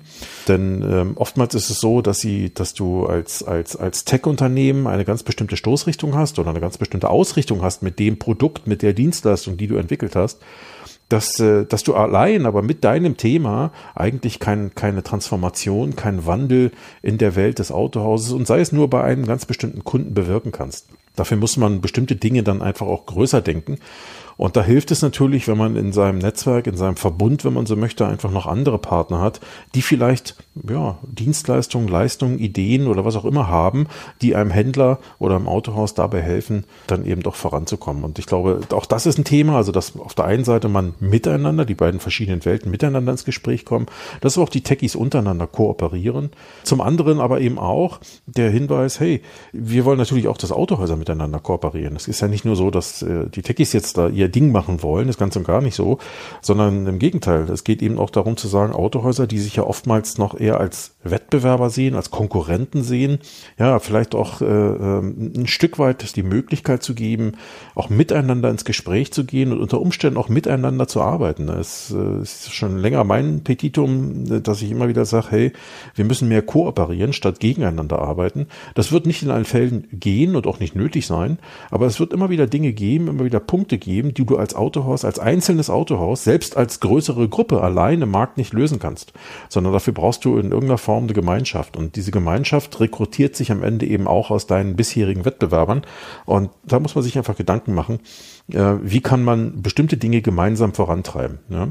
Denn 0.48 0.82
ähm, 0.82 1.12
oftmals 1.16 1.54
ist 1.54 1.69
es 1.69 1.81
so, 1.81 2.00
dass 2.00 2.20
sie, 2.20 2.54
dass 2.54 2.72
du 2.72 3.04
als, 3.06 3.43
als, 3.43 3.76
als 3.76 4.04
Tech-Unternehmen 4.04 4.87
eine 4.87 5.04
ganz 5.04 5.22
bestimmte 5.22 5.56
Stoßrichtung 5.56 6.14
hast 6.14 6.38
oder 6.38 6.50
eine 6.50 6.60
ganz 6.60 6.78
bestimmte 6.78 7.10
Ausrichtung 7.10 7.62
hast 7.62 7.82
mit 7.82 7.98
dem 7.98 8.19
Produkt, 8.19 8.66
mit 8.66 8.82
der 8.82 8.92
Dienstleistung, 8.92 9.56
die 9.56 9.66
du 9.66 9.76
entwickelt 9.76 10.16
hast 10.16 10.38
dass, 11.08 11.38
äh, 11.38 11.64
dass 11.64 11.84
du 11.84 11.94
allein, 11.94 12.46
aber 12.46 12.62
mit 12.62 12.84
deinem 12.84 13.16
Thema 13.16 13.72
eigentlich 13.94 14.40
kein, 14.40 14.75
keine 14.75 15.02
Transformation, 15.02 15.94
kein 15.94 16.26
Wandel 16.26 16.72
in 17.02 17.19
der 17.19 17.37
Welt 17.37 17.58
des 17.58 17.70
Autohauses 17.70 18.32
und 18.32 18.46
sei 18.46 18.60
es 18.60 18.72
nur 18.72 18.90
bei 18.90 19.02
einem 19.04 19.25
ganz 19.25 19.46
bestimmten 19.46 19.84
Kunden 19.84 20.14
bewirken 20.14 20.52
kannst. 20.52 20.88
Dafür 21.16 21.36
muss 21.38 21.56
man 21.56 21.80
bestimmte 21.80 22.16
Dinge 22.16 22.42
dann 22.42 22.62
einfach 22.62 22.86
auch 22.86 23.06
größer 23.06 23.40
denken. 23.40 23.78
Und 24.37 24.56
da 24.56 24.62
hilft 24.62 24.91
es 24.91 25.03
natürlich, 25.03 25.49
wenn 25.49 25.56
man 25.56 25.77
in 25.77 25.93
seinem 25.93 26.19
Netzwerk, 26.19 26.67
in 26.67 26.77
seinem 26.77 26.97
Verbund, 26.97 27.44
wenn 27.44 27.55
man 27.55 27.67
so 27.67 27.77
möchte, 27.77 28.06
einfach 28.06 28.31
noch 28.31 28.47
andere 28.47 28.79
Partner 28.79 29.21
hat, 29.21 29.41
die 29.75 29.83
vielleicht 29.83 30.37
ja, 30.69 30.99
Dienstleistungen, 31.03 31.88
Leistungen, 31.88 32.38
Ideen 32.38 32.87
oder 32.87 33.05
was 33.05 33.17
auch 33.17 33.25
immer 33.25 33.49
haben, 33.49 33.87
die 34.23 34.37
einem 34.37 34.50
Händler 34.50 34.99
oder 35.19 35.37
einem 35.37 35.49
Autohaus 35.49 35.94
dabei 35.94 36.21
helfen, 36.21 36.65
dann 36.87 37.06
eben 37.06 37.23
doch 37.23 37.35
voranzukommen. 37.35 38.05
Und 38.05 38.19
ich 38.19 38.27
glaube, 38.27 38.61
auch 38.73 38.87
das 38.87 39.06
ist 39.06 39.19
ein 39.19 39.25
Thema, 39.25 39.56
also 39.56 39.73
dass 39.73 39.99
auf 39.99 40.15
der 40.15 40.27
einen 40.27 40.44
Seite 40.44 40.69
man 40.69 40.94
miteinander, 41.00 41.65
die 41.65 41.75
beiden 41.75 42.00
verschiedenen 42.00 42.44
Welten 42.44 42.71
miteinander 42.71 43.12
ins 43.12 43.25
Gespräch 43.25 43.65
kommen, 43.65 43.87
dass 44.21 44.38
auch 44.38 44.49
die 44.49 44.62
Techies 44.62 44.97
untereinander 44.97 45.47
kooperieren. 45.47 46.31
Zum 46.62 46.81
anderen 46.81 47.21
aber 47.21 47.41
eben 47.41 47.59
auch 47.59 48.00
der 48.27 48.50
Hinweis, 48.50 49.00
hey, 49.00 49.23
wir 49.53 49.85
wollen 49.85 49.99
natürlich 49.99 50.29
auch, 50.29 50.38
dass 50.38 50.53
Autohäuser 50.53 50.97
miteinander 50.97 51.38
kooperieren. 51.38 51.97
Es 51.97 52.09
ist 52.09 52.21
ja 52.21 52.29
nicht 52.29 52.44
nur 52.44 52.56
so, 52.56 52.71
dass 52.71 53.03
äh, 53.03 53.29
die 53.31 53.43
Techies 53.43 53.73
jetzt 53.73 53.97
da 53.97 54.09
ihr 54.09 54.25
ihr 54.26 54.32
Ding 54.32 54.52
machen 54.52 54.82
wollen, 54.82 55.08
ist 55.08 55.19
ganz 55.19 55.37
und 55.37 55.46
gar 55.46 55.61
nicht 55.61 55.75
so, 55.75 55.99
sondern 56.43 56.87
im 56.87 56.99
Gegenteil. 56.99 57.49
Es 57.50 57.64
geht 57.64 57.82
eben 57.82 57.99
auch 57.99 58.11
darum 58.11 58.37
zu 58.37 58.49
sagen, 58.49 58.73
Autohäuser, 58.73 59.26
die 59.26 59.38
sich 59.38 59.56
ja 59.56 59.62
oftmals 59.62 60.19
noch 60.19 60.38
eher 60.38 60.58
als 60.61 60.96
Wettbewerber 61.05 61.70
sehen, 61.70 61.94
als 61.94 62.11
Konkurrenten 62.11 62.82
sehen, 62.82 63.19
ja, 63.58 63.78
vielleicht 63.78 64.14
auch 64.14 64.40
äh, 64.40 64.44
ähm, 64.44 65.32
ein 65.37 65.46
Stück 65.46 65.78
weit 65.78 66.17
die 66.17 66.23
Möglichkeit 66.23 66.82
zu 66.82 66.94
geben, 66.94 67.32
auch 67.75 67.88
miteinander 67.88 68.50
ins 68.50 68.64
Gespräch 68.64 69.12
zu 69.12 69.25
gehen 69.25 69.52
und 69.52 69.61
unter 69.61 69.81
Umständen 69.81 70.19
auch 70.19 70.28
miteinander 70.28 70.88
zu 70.88 71.00
arbeiten. 71.00 71.49
Es 71.49 71.94
äh, 71.96 72.23
ist 72.23 72.52
schon 72.52 72.78
länger 72.78 73.05
mein 73.05 73.44
Petitum, 73.44 74.43
dass 74.43 74.62
ich 74.62 74.70
immer 74.70 74.88
wieder 74.88 75.05
sage, 75.05 75.26
hey, 75.31 75.52
wir 75.94 76.05
müssen 76.05 76.28
mehr 76.28 76.43
kooperieren, 76.43 77.12
statt 77.12 77.40
gegeneinander 77.40 78.00
arbeiten. 78.00 78.46
Das 78.75 78.90
wird 78.90 79.06
nicht 79.06 79.23
in 79.23 79.31
allen 79.31 79.44
Fällen 79.44 79.87
gehen 79.93 80.34
und 80.34 80.46
auch 80.46 80.58
nicht 80.58 80.75
nötig 80.75 81.06
sein, 81.06 81.38
aber 81.70 81.87
es 81.87 82.00
wird 82.00 82.12
immer 82.12 82.31
wieder 82.31 82.46
Dinge 82.46 82.73
geben, 82.73 83.08
immer 83.08 83.25
wieder 83.25 83.40
Punkte 83.40 83.78
geben, 83.78 84.14
die 84.16 84.24
du 84.24 84.36
als 84.36 84.54
Autohaus, 84.54 85.04
als 85.04 85.18
einzelnes 85.18 85.70
Autohaus, 85.70 86.24
selbst 86.24 86.56
als 86.56 86.80
größere 86.80 87.28
Gruppe 87.28 87.62
alleine 87.62 88.04
im 88.04 88.10
Markt 88.10 88.36
nicht 88.36 88.52
lösen 88.52 88.78
kannst, 88.78 89.12
sondern 89.48 89.72
dafür 89.72 89.92
brauchst 89.92 90.24
du 90.24 90.38
in 90.38 90.50
irgendeiner 90.50 90.78
Form 90.78 91.04
eine 91.04 91.12
Gemeinschaft. 91.12 91.76
Und 91.76 91.96
diese 91.96 92.10
Gemeinschaft 92.10 92.80
rekrutiert 92.80 93.36
sich 93.36 93.52
am 93.52 93.62
Ende 93.62 93.86
eben 93.86 94.06
auch 94.06 94.30
aus 94.30 94.46
deinen 94.46 94.76
bisherigen 94.76 95.24
Wettbewerbern. 95.24 95.82
Und 96.24 96.50
da 96.64 96.80
muss 96.80 96.94
man 96.94 97.04
sich 97.04 97.16
einfach 97.16 97.36
Gedanken 97.36 97.74
machen, 97.74 98.00
wie 98.48 99.00
kann 99.00 99.25
man 99.25 99.60
bestimmte 99.60 99.96
Dinge 99.96 100.22
gemeinsam 100.22 100.72
vorantreiben. 100.72 101.38
Ja? 101.48 101.69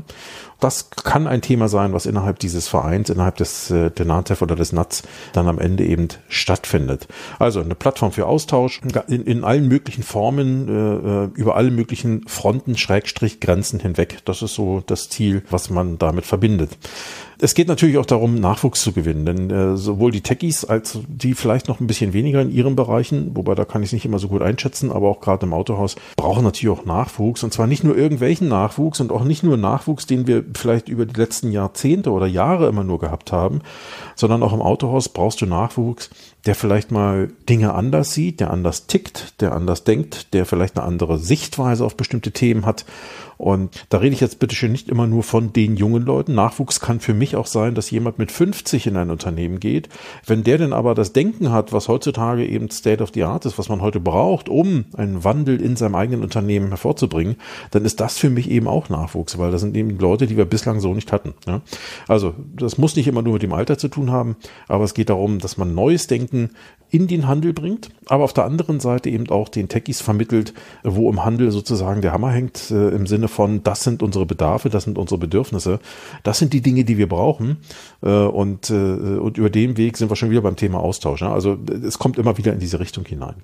Das 0.60 0.90
kann 0.90 1.28
ein 1.28 1.42
Thema 1.42 1.68
sein, 1.68 1.94
was 1.94 2.06
innerhalb 2.06 2.40
dieses 2.40 2.68
Vereins, 2.68 3.10
innerhalb 3.10 3.36
des 3.38 3.70
äh, 3.72 3.92
der 3.92 4.06
NATEV 4.06 4.42
oder 4.42 4.56
des 4.56 4.72
NATS 4.72 5.04
dann 5.34 5.48
am 5.48 5.60
Ende 5.60 5.86
eben 5.86 6.08
stattfindet. 6.30 7.08
Also 7.40 7.62
eine 7.62 7.76
Plattform 7.76 8.12
für 8.12 8.26
Austausch 8.26 8.82
in, 9.08 9.24
in 9.26 9.44
allen 9.44 9.68
möglichen 9.68 10.04
Formen, 10.04 10.68
äh, 10.68 11.26
äh, 11.26 11.30
über 11.36 11.56
alle 11.56 11.72
möglichen 11.72 12.28
Fronten, 12.28 12.78
Schrägstrich, 12.78 13.40
Grenzen 13.42 13.80
hinweg. 13.80 14.20
Das 14.26 14.42
ist 14.42 14.56
so 14.56 14.82
das 14.86 15.10
Ziel, 15.10 15.44
was 15.50 15.70
man 15.70 15.98
damit 15.98 16.26
verbindet. 16.26 16.78
Es 17.40 17.54
geht 17.54 17.68
natürlich 17.68 17.98
auch 17.98 18.06
darum, 18.06 18.36
Nachwuchs 18.36 18.82
zu 18.82 18.94
gewinnen, 18.94 19.26
denn 19.26 19.50
äh, 19.50 19.78
sowohl 19.78 20.12
die 20.12 20.22
Techies 20.22 20.64
als 20.64 21.00
die 21.08 21.34
vielleicht 21.34 21.68
noch 21.68 21.80
ein 21.80 21.88
bisschen 21.88 22.14
weniger 22.14 22.42
in 22.42 22.52
ihren 22.52 22.76
Bereichen, 22.76 23.36
wobei 23.36 23.56
da 23.56 23.66
kann 23.66 23.84
ich 23.84 23.90
es 23.90 23.94
nicht 23.94 24.06
immer 24.06 24.20
so 24.20 24.30
gut 24.30 24.42
einschätzen, 24.42 24.92
aber 24.92 25.10
auch 25.10 25.20
gerade 25.20 25.46
im 25.46 25.54
Autohaus 25.54 25.96
brauchen 26.16 26.44
natürlich 26.44 26.78
auch 26.78 26.86
Nachwuchs 26.86 27.44
und 27.44 27.54
zwar 27.54 27.68
nicht 27.68 27.84
nur 27.84 27.98
irgendwelchen 27.98 28.48
Nachwuchs 28.48 29.02
und 29.02 29.12
auch 29.12 29.24
nicht 29.24 29.44
nur 29.44 29.58
Nachwuchs, 29.58 30.06
den 30.06 30.28
wir 30.28 30.44
vielleicht 30.54 30.88
über 30.88 31.06
die 31.06 31.20
letzten 31.20 31.52
Jahrzehnte 31.52 32.12
oder 32.12 32.28
Jahre 32.28 32.68
immer 32.68 32.84
nur 32.84 33.00
gehabt 33.00 33.32
haben, 33.32 33.62
sondern 34.16 34.42
auch 34.44 34.54
im 34.54 34.62
Autohaus 34.62 35.10
brauchst 35.10 35.42
du 35.42 35.46
Nachwuchs, 35.46 36.10
der 36.46 36.56
vielleicht 36.56 36.92
mal 36.92 37.30
Dinge 37.50 37.74
anders 37.74 38.14
sieht, 38.14 38.40
der 38.40 38.52
anders 38.52 38.88
tickt, 38.88 39.42
der 39.42 39.54
anders 39.54 39.84
denkt, 39.84 40.34
der 40.34 40.46
vielleicht 40.46 40.78
eine 40.78 40.86
andere 40.86 41.18
Sichtweise 41.18 41.84
auf 41.84 41.98
bestimmte 41.98 42.32
Themen 42.32 42.66
hat 42.66 42.86
und 43.38 43.86
da 43.90 43.98
rede 43.98 44.14
ich 44.14 44.22
jetzt 44.22 44.40
bitte 44.40 44.56
schön 44.56 44.72
nicht 44.72 44.88
immer 44.90 45.08
nur 45.08 45.24
von 45.24 45.52
den 45.52 45.76
jungen 45.76 46.04
Leuten. 46.04 46.36
Nachwuchs 46.36 46.80
kann 46.80 47.00
für 47.00 47.14
mich 47.14 47.36
auch 47.36 47.48
sein, 47.48 47.76
dass 47.76 47.92
jemand 47.92 48.18
mit 48.18 48.32
50 48.32 48.88
in 48.88 48.98
ein 48.98 49.10
Unternehmen 49.10 49.60
geht. 49.60 49.90
Wenn 50.26 50.44
der 50.44 50.58
denn 50.58 50.74
aber 50.74 50.96
das 50.96 51.14
Denken 51.14 51.52
hat, 51.52 51.74
was 51.74 51.88
heutzutage 51.88 52.46
eben 52.46 52.70
State 52.70 53.04
of 53.04 53.12
the 53.14 53.24
Art 53.24 53.46
ist, 53.46 53.58
was 53.58 53.70
man 53.70 53.82
heute 53.82 54.00
braucht, 54.00 54.48
um 54.48 54.86
einen 54.96 55.24
Wandel 55.24 55.62
in 55.62 55.76
seinem 55.76 55.96
eigenen 55.96 56.24
Unternehmen 56.24 56.70
hervorzubringen, 56.70 57.36
dann 57.72 57.86
ist 57.86 58.00
das 58.00 58.18
für 58.18 58.30
mich 58.30 58.50
eben 58.50 58.68
auch 58.68 58.90
Nachwuchs, 58.90 59.38
weil 59.38 59.52
das 59.52 59.62
sind 59.62 59.76
eben 59.76 59.98
Leute, 60.00 60.28
die 60.28 60.38
wir 60.38 60.46
bislang 60.46 60.80
so 60.80 60.94
nicht 60.94 61.12
hatten. 61.12 61.34
Ja? 61.46 61.62
Also 62.08 62.34
das 62.56 62.78
muss 62.78 62.96
nicht 62.96 63.08
immer 63.08 63.22
nur 63.22 63.34
mit 63.34 63.44
dem 63.44 63.54
Alter 63.54 63.78
zu 63.78 63.90
tun 63.90 64.12
haben, 64.12 64.38
aber 64.68 64.84
es 64.84 64.94
geht 64.94 65.10
darum, 65.10 65.40
dass 65.40 65.58
man 65.58 65.76
neues 65.76 66.08
Denken 66.08 66.35
in 66.92 67.08
den 67.08 67.28
Handel 67.28 67.52
bringt, 67.52 67.90
aber 68.06 68.24
auf 68.24 68.32
der 68.32 68.46
anderen 68.46 68.80
Seite 68.80 69.10
eben 69.10 69.30
auch 69.30 69.50
den 69.50 69.68
Techies 69.68 70.02
vermittelt, 70.02 70.54
wo 70.84 71.10
im 71.10 71.26
Handel 71.26 71.52
sozusagen 71.52 72.02
der 72.02 72.14
Hammer 72.14 72.32
hängt, 72.32 72.72
äh, 72.72 72.90
im 72.90 73.06
Sinne 73.06 73.28
von, 73.28 73.64
das 73.64 73.84
sind 73.84 74.02
unsere 74.02 74.26
Bedarfe, 74.26 74.70
das 74.70 74.86
sind 74.86 74.98
unsere 74.98 75.20
Bedürfnisse, 75.20 75.80
das 76.24 76.40
sind 76.40 76.54
die 76.54 76.62
Dinge, 76.62 76.86
die 76.86 76.98
wir 76.98 77.10
brauchen. 77.10 77.58
Äh, 78.02 78.10
und, 78.10 78.70
äh, 78.70 78.74
und 78.74 79.38
über 79.38 79.50
den 79.50 79.78
Weg 79.78 79.98
sind 79.98 80.10
wir 80.10 80.16
schon 80.16 80.30
wieder 80.30 80.42
beim 80.42 80.56
Thema 80.56 80.80
Austausch. 80.80 81.22
Ne? 81.22 81.30
Also 81.30 81.58
es 81.86 82.00
kommt 82.00 82.18
immer 82.18 82.38
wieder 82.38 82.54
in 82.54 82.60
diese 82.60 82.80
Richtung 82.80 83.04
hinein. 83.06 83.36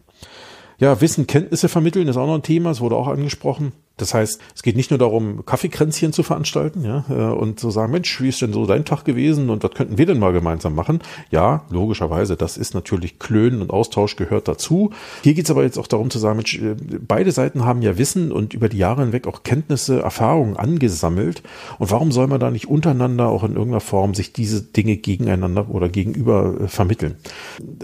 Ja, 0.77 0.99
Wissen, 1.01 1.27
Kenntnisse 1.27 1.67
vermitteln 1.67 2.07
ist 2.07 2.17
auch 2.17 2.27
noch 2.27 2.35
ein 2.35 2.43
Thema, 2.43 2.71
es 2.71 2.81
wurde 2.81 2.95
auch 2.95 3.07
angesprochen. 3.07 3.73
Das 4.01 4.13
heißt, 4.15 4.41
es 4.55 4.63
geht 4.63 4.75
nicht 4.75 4.89
nur 4.89 4.97
darum, 4.97 5.45
Kaffeekränzchen 5.45 6.11
zu 6.11 6.23
veranstalten, 6.23 6.83
ja, 6.83 7.05
äh, 7.09 7.13
und 7.13 7.59
zu 7.59 7.69
sagen, 7.69 7.91
Mensch, 7.91 8.19
wie 8.19 8.29
ist 8.29 8.41
denn 8.41 8.51
so 8.51 8.65
dein 8.65 8.83
Tag 8.83 9.05
gewesen 9.05 9.49
und 9.49 9.63
was 9.63 9.71
könnten 9.71 9.97
wir 9.99 10.07
denn 10.07 10.17
mal 10.17 10.33
gemeinsam 10.33 10.73
machen? 10.73 10.99
Ja, 11.29 11.65
logischerweise, 11.69 12.35
das 12.35 12.57
ist 12.57 12.73
natürlich 12.73 13.19
Klönen 13.19 13.61
und 13.61 13.69
Austausch 13.69 14.15
gehört 14.15 14.47
dazu. 14.47 14.91
Hier 15.23 15.35
geht 15.35 15.45
es 15.45 15.51
aber 15.51 15.63
jetzt 15.63 15.77
auch 15.77 15.87
darum 15.87 16.09
zu 16.09 16.17
sagen, 16.17 16.37
Mensch, 16.37 16.57
äh, 16.57 16.75
beide 17.07 17.31
Seiten 17.31 17.63
haben 17.63 17.83
ja 17.83 17.97
Wissen 17.97 18.31
und 18.31 18.55
über 18.55 18.69
die 18.69 18.77
Jahre 18.77 19.01
hinweg 19.03 19.27
auch 19.27 19.43
Kenntnisse, 19.43 20.01
Erfahrungen 20.01 20.57
angesammelt. 20.57 21.43
Und 21.77 21.91
warum 21.91 22.11
soll 22.11 22.25
man 22.25 22.39
da 22.39 22.49
nicht 22.49 22.67
untereinander 22.67 23.27
auch 23.27 23.43
in 23.43 23.51
irgendeiner 23.51 23.81
Form 23.81 24.15
sich 24.15 24.33
diese 24.33 24.63
Dinge 24.63 24.97
gegeneinander 24.97 25.69
oder 25.69 25.89
gegenüber 25.89 26.55
äh, 26.61 26.67
vermitteln? 26.67 27.15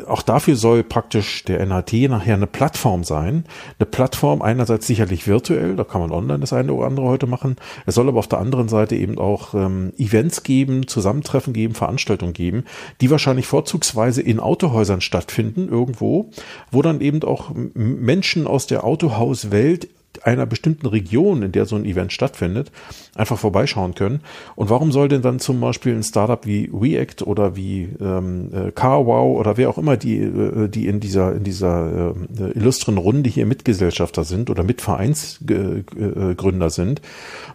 Auch 0.07 0.23
dafür 0.23 0.55
soll 0.55 0.83
praktisch 0.83 1.43
der 1.43 1.59
NHT 1.59 2.09
nachher 2.09 2.35
eine 2.35 2.47
Plattform 2.47 3.03
sein. 3.03 3.45
Eine 3.77 3.85
Plattform 3.85 4.41
einerseits 4.41 4.87
sicherlich 4.87 5.27
virtuell, 5.27 5.75
da 5.75 5.83
kann 5.83 6.01
man 6.01 6.06
man 6.07 6.17
online 6.17 6.39
das 6.39 6.53
eine 6.53 6.73
oder 6.73 6.87
andere 6.87 7.05
heute 7.05 7.27
machen. 7.27 7.55
Es 7.85 7.95
soll 7.95 8.07
aber 8.07 8.19
auf 8.19 8.27
der 8.27 8.39
anderen 8.39 8.69
Seite 8.69 8.95
eben 8.95 9.17
auch 9.17 9.53
ähm, 9.53 9.93
Events 9.97 10.43
geben, 10.43 10.87
Zusammentreffen 10.87 11.53
geben, 11.53 11.73
Veranstaltungen 11.73 12.33
geben, 12.33 12.63
die 13.01 13.09
wahrscheinlich 13.09 13.47
vorzugsweise 13.47 14.21
in 14.21 14.39
Autohäusern 14.39 15.01
stattfinden, 15.01 15.69
irgendwo, 15.69 16.29
wo 16.71 16.81
dann 16.81 17.01
eben 17.01 17.23
auch 17.23 17.51
Menschen 17.73 18.47
aus 18.47 18.67
der 18.67 18.83
Autohauswelt 18.83 19.87
einer 20.25 20.45
bestimmten 20.45 20.87
Region, 20.87 21.43
in 21.43 21.51
der 21.51 21.65
so 21.65 21.75
ein 21.75 21.85
Event 21.85 22.13
stattfindet, 22.13 22.71
einfach 23.15 23.37
vorbeischauen 23.37 23.95
können. 23.95 24.21
Und 24.55 24.69
warum 24.69 24.91
soll 24.91 25.07
denn 25.07 25.21
dann 25.21 25.39
zum 25.39 25.59
Beispiel 25.59 25.95
ein 25.95 26.03
Startup 26.03 26.45
wie 26.45 26.69
React 26.73 27.25
oder 27.25 27.55
wie 27.55 27.89
ähm, 27.99 28.49
äh, 28.53 28.71
CarWow 28.71 29.39
oder 29.39 29.57
wer 29.57 29.69
auch 29.69 29.77
immer 29.77 29.97
die, 29.97 30.17
äh, 30.17 30.67
die 30.67 30.87
in 30.87 30.99
dieser 30.99 31.35
in 31.35 31.43
dieser 31.43 32.13
äh, 32.39 32.57
illustren 32.57 32.97
Runde 32.97 33.29
hier 33.29 33.45
Mitgesellschafter 33.45 34.23
sind 34.23 34.49
oder 34.49 34.63
Mitvereinsgründer 34.63 36.69
sind, 36.69 37.01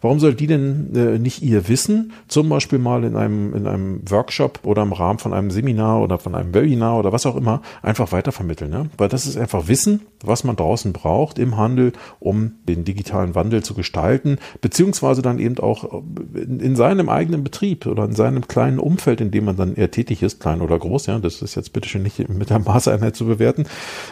warum 0.00 0.21
soll 0.21 0.35
die 0.35 0.47
denn 0.47 0.95
äh, 0.95 1.19
nicht 1.19 1.42
ihr 1.42 1.69
Wissen 1.69 2.12
zum 2.28 2.49
Beispiel 2.49 2.78
mal 2.78 3.04
in 3.04 3.16
einem 3.16 3.54
in 3.54 3.66
einem 3.66 4.11
Workshop 4.11 4.61
oder 4.64 4.83
im 4.83 4.92
Rahmen 4.92 5.19
von 5.19 5.33
einem 5.33 5.50
Seminar 5.50 6.02
oder 6.02 6.19
von 6.19 6.35
einem 6.35 6.54
Webinar 6.54 6.99
oder 6.99 7.12
was 7.12 7.26
auch 7.26 7.37
immer 7.37 7.62
einfach 7.83 8.12
weitervermitteln? 8.12 8.71
Ne? 8.71 8.90
Weil 8.97 9.09
das 9.09 9.26
ist 9.26 9.37
einfach 9.37 9.69
Wissen, 9.69 10.02
was 10.23 10.45
man 10.45 10.57
draußen 10.57 10.92
braucht 10.92 11.38
im 11.38 11.57
Handel, 11.57 11.92
um 12.21 12.51
den 12.68 12.85
digitalen 12.85 13.35
Wandel 13.35 13.62
zu 13.62 13.75
gestalten, 13.75 14.38
beziehungsweise 14.61 15.23
dann 15.23 15.38
eben 15.38 15.59
auch 15.59 16.02
in, 16.35 16.61
in 16.61 16.76
seinem 16.76 17.09
eigenen 17.09 17.44
Betrieb 17.44 17.87
oder 17.87 18.04
in 18.04 18.14
seinem 18.14 18.47
kleinen 18.49 18.78
Umfeld, 18.78 19.21
in 19.21 19.30
dem 19.30 19.44
man 19.44 19.56
dann 19.56 19.75
eher 19.75 19.90
tätig 19.90 20.23
ist, 20.23 20.40
klein 20.40 20.61
oder 20.61 20.78
groß, 20.78 21.06
ja, 21.06 21.18
das 21.18 21.42
ist 21.42 21.54
jetzt 21.54 21.73
bitte 21.73 21.88
schön 21.88 22.02
nicht 22.02 22.28
mit 22.28 22.50
der 22.50 22.59
Maßeinheit 22.59 23.16
zu 23.16 23.26
bewerten, 23.26 23.64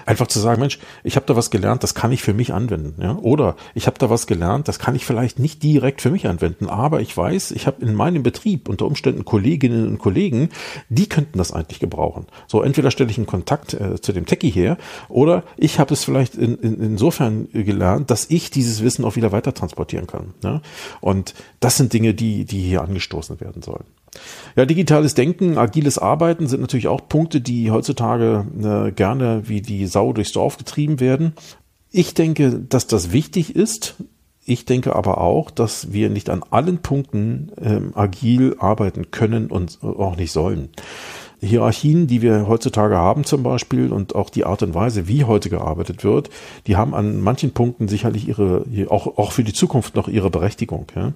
einfach 0.06 0.26
zu 0.26 0.40
sagen, 0.40 0.60
Mensch, 0.60 0.78
ich 1.04 1.16
habe 1.16 1.26
da 1.26 1.36
was 1.36 1.50
gelernt, 1.50 1.82
das 1.82 1.94
kann 1.94 2.12
ich 2.12 2.22
für 2.22 2.34
mich 2.34 2.52
anwenden, 2.52 3.00
ja, 3.00 3.16
oder 3.16 3.56
ich 3.74 3.86
habe 3.86 3.98
da 3.98 4.10
was 4.10 4.26
gelernt, 4.26 4.68
das 4.68 4.78
kann 4.78 4.94
ich 4.94 5.06
vielleicht 5.06 5.38
nicht 5.38 5.62
direkt 5.62 6.02
für 6.02 6.10
mich 6.10 6.26
anwenden, 6.26 6.68
aber 6.68 7.00
ich 7.00 7.16
weiß, 7.16 7.52
ich 7.52 7.66
habe 7.66 7.84
in 7.84 7.94
meinem 7.94 8.22
Betrieb 8.22 8.68
unter 8.68 8.86
Umständen 8.86 9.24
Kolleginnen 9.24 9.88
und 9.88 9.98
Kollegen, 9.98 10.50
die 10.88 11.08
könnten 11.08 11.38
das 11.38 11.52
eigentlich 11.52 11.80
gebrauchen. 11.80 12.26
So, 12.46 12.62
entweder 12.62 12.90
stelle 12.90 13.10
ich 13.10 13.18
einen 13.18 13.26
Kontakt 13.26 13.74
äh, 13.74 14.00
zu 14.00 14.12
dem 14.12 14.26
Techie 14.26 14.50
her 14.50 14.76
oder 15.08 15.44
ich 15.56 15.78
habe 15.78 15.94
es 15.94 16.04
vielleicht 16.04 16.34
in, 16.34 16.56
in, 16.56 16.80
insofern 16.80 17.48
gelernt, 17.52 18.10
dass 18.10 18.29
ich 18.30 18.50
dieses 18.50 18.82
Wissen 18.82 19.04
auch 19.04 19.16
wieder 19.16 19.32
weiter 19.32 19.54
transportieren 19.54 20.06
kann. 20.06 20.34
Ne? 20.42 20.62
Und 21.00 21.34
das 21.60 21.76
sind 21.76 21.92
Dinge, 21.92 22.14
die, 22.14 22.44
die 22.44 22.60
hier 22.60 22.82
angestoßen 22.82 23.40
werden 23.40 23.62
sollen. 23.62 23.84
Ja, 24.56 24.66
digitales 24.66 25.14
Denken, 25.14 25.56
agiles 25.56 25.98
Arbeiten 25.98 26.46
sind 26.46 26.60
natürlich 26.60 26.88
auch 26.88 27.08
Punkte, 27.08 27.40
die 27.40 27.70
heutzutage 27.70 28.44
äh, 28.60 28.92
gerne 28.92 29.48
wie 29.48 29.60
die 29.60 29.86
Sau 29.86 30.12
durchs 30.12 30.32
Dorf 30.32 30.56
getrieben 30.56 31.00
werden. 31.00 31.34
Ich 31.90 32.14
denke, 32.14 32.58
dass 32.58 32.86
das 32.86 33.12
wichtig 33.12 33.54
ist. 33.54 33.96
Ich 34.44 34.64
denke 34.64 34.96
aber 34.96 35.18
auch, 35.18 35.50
dass 35.50 35.92
wir 35.92 36.10
nicht 36.10 36.30
an 36.30 36.42
allen 36.50 36.78
Punkten 36.78 37.52
ähm, 37.60 37.92
agil 37.94 38.56
arbeiten 38.58 39.10
können 39.10 39.46
und 39.46 39.78
auch 39.82 40.16
nicht 40.16 40.32
sollen. 40.32 40.70
Hierarchien, 41.40 42.06
die 42.06 42.22
wir 42.22 42.46
heutzutage 42.48 42.96
haben 42.96 43.24
zum 43.24 43.42
Beispiel 43.42 43.92
und 43.92 44.14
auch 44.14 44.30
die 44.30 44.44
Art 44.44 44.62
und 44.62 44.74
Weise, 44.74 45.08
wie 45.08 45.24
heute 45.24 45.48
gearbeitet 45.48 46.04
wird, 46.04 46.30
die 46.66 46.76
haben 46.76 46.94
an 46.94 47.20
manchen 47.20 47.52
Punkten 47.52 47.88
sicherlich 47.88 48.28
ihre, 48.28 48.64
auch, 48.88 49.18
auch 49.18 49.32
für 49.32 49.44
die 49.44 49.52
Zukunft 49.52 49.94
noch 49.96 50.08
ihre 50.08 50.30
Berechtigung. 50.30 50.86
Ja. 50.94 51.12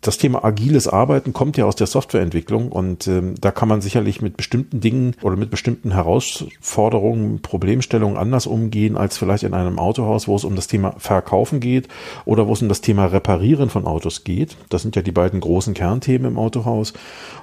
Das 0.00 0.18
Thema 0.18 0.44
agiles 0.44 0.88
Arbeiten 0.88 1.32
kommt 1.32 1.56
ja 1.56 1.66
aus 1.66 1.76
der 1.76 1.86
Softwareentwicklung 1.86 2.72
und 2.72 3.06
ähm, 3.06 3.34
da 3.40 3.50
kann 3.50 3.68
man 3.68 3.80
sicherlich 3.80 4.20
mit 4.20 4.36
bestimmten 4.36 4.80
Dingen 4.80 5.14
oder 5.22 5.36
mit 5.36 5.50
bestimmten 5.50 5.92
Herausforderungen, 5.92 7.40
Problemstellungen 7.40 8.16
anders 8.16 8.46
umgehen 8.46 8.96
als 8.96 9.18
vielleicht 9.18 9.44
in 9.44 9.54
einem 9.54 9.78
Autohaus, 9.78 10.26
wo 10.26 10.34
es 10.34 10.44
um 10.44 10.56
das 10.56 10.66
Thema 10.66 10.94
Verkaufen 10.98 11.60
geht 11.60 11.88
oder 12.24 12.48
wo 12.48 12.54
es 12.54 12.62
um 12.62 12.68
das 12.68 12.80
Thema 12.80 13.06
Reparieren 13.06 13.70
von 13.70 13.86
Autos 13.86 14.24
geht. 14.24 14.56
Das 14.68 14.82
sind 14.82 14.96
ja 14.96 15.02
die 15.02 15.12
beiden 15.12 15.40
großen 15.40 15.74
Kernthemen 15.74 16.32
im 16.32 16.38
Autohaus. 16.38 16.92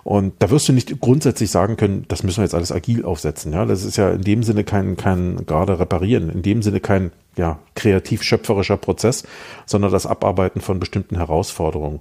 Und 0.03 0.34
da 0.39 0.50
wirst 0.50 0.67
du 0.67 0.74
nicht 0.74 1.00
grundsätzlich 1.00 1.51
sagen 1.51 1.77
können, 1.77 2.05
das 2.18 2.24
müssen 2.24 2.38
wir 2.38 2.46
jetzt 2.46 2.56
alles 2.56 2.72
agil 2.72 3.06
aufsetzen. 3.06 3.54
Ja, 3.54 3.66
das 3.66 3.84
ist 3.84 3.96
ja 3.96 4.10
in 4.10 4.22
dem 4.22 4.42
Sinne 4.42 4.64
kein, 4.64 4.98
kein 4.98 5.46
gerade 5.46 5.80
reparieren, 5.80 6.30
in 6.30 6.42
dem 6.42 6.64
Sinne 6.64 6.80
kein 6.80 7.12
ja, 7.36 7.60
kreativ 7.76 8.24
schöpferischer 8.24 8.78
Prozess, 8.78 9.24
sondern 9.68 9.92
das 9.92 10.08
Abarbeiten 10.08 10.60
von 10.60 10.80
bestimmten 10.80 11.18
Herausforderungen. 11.18 12.00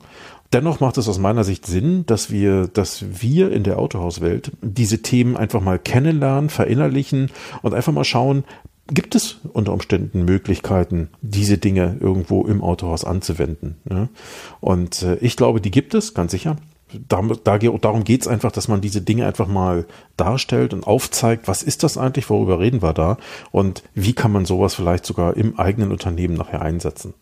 Dennoch 0.54 0.80
macht 0.80 0.96
es 0.96 1.06
aus 1.06 1.18
meiner 1.18 1.44
Sicht 1.44 1.66
Sinn, 1.66 2.06
dass 2.06 2.30
wir, 2.30 2.66
dass 2.66 3.04
wir 3.20 3.52
in 3.52 3.62
der 3.62 3.78
Autohauswelt 3.78 4.52
diese 4.62 5.02
Themen 5.02 5.36
einfach 5.36 5.60
mal 5.60 5.78
kennenlernen, 5.78 6.48
verinnerlichen 6.48 7.30
und 7.60 7.74
einfach 7.74 7.92
mal 7.92 8.04
schauen, 8.04 8.44
gibt 8.86 9.14
es 9.16 9.40
unter 9.52 9.74
Umständen 9.74 10.24
Möglichkeiten, 10.24 11.10
diese 11.20 11.58
Dinge 11.58 11.98
irgendwo 12.00 12.46
im 12.46 12.62
Autohaus 12.62 13.04
anzuwenden. 13.04 13.76
Ne? 13.84 14.08
Und 14.60 15.02
äh, 15.02 15.16
ich 15.16 15.36
glaube, 15.36 15.60
die 15.60 15.72
gibt 15.72 15.92
es, 15.92 16.14
ganz 16.14 16.30
sicher 16.30 16.56
darum, 17.08 18.04
geht 18.04 18.22
es 18.22 18.28
einfach, 18.28 18.52
dass 18.52 18.68
man 18.68 18.80
diese 18.80 19.00
Dinge 19.00 19.26
einfach 19.26 19.48
mal 19.48 19.86
darstellt 20.16 20.72
und 20.72 20.86
aufzeigt, 20.86 21.48
was 21.48 21.62
ist 21.62 21.82
das 21.82 21.98
eigentlich, 21.98 22.30
worüber 22.30 22.60
reden 22.60 22.82
wir 22.82 22.92
da 22.92 23.18
und 23.50 23.82
wie 23.94 24.12
kann 24.12 24.32
man 24.32 24.44
sowas 24.44 24.74
vielleicht 24.74 25.06
sogar 25.06 25.36
im 25.36 25.58
eigenen 25.58 25.90
Unternehmen 25.90 26.34
nachher 26.34 26.62
einsetzen. 26.62 27.14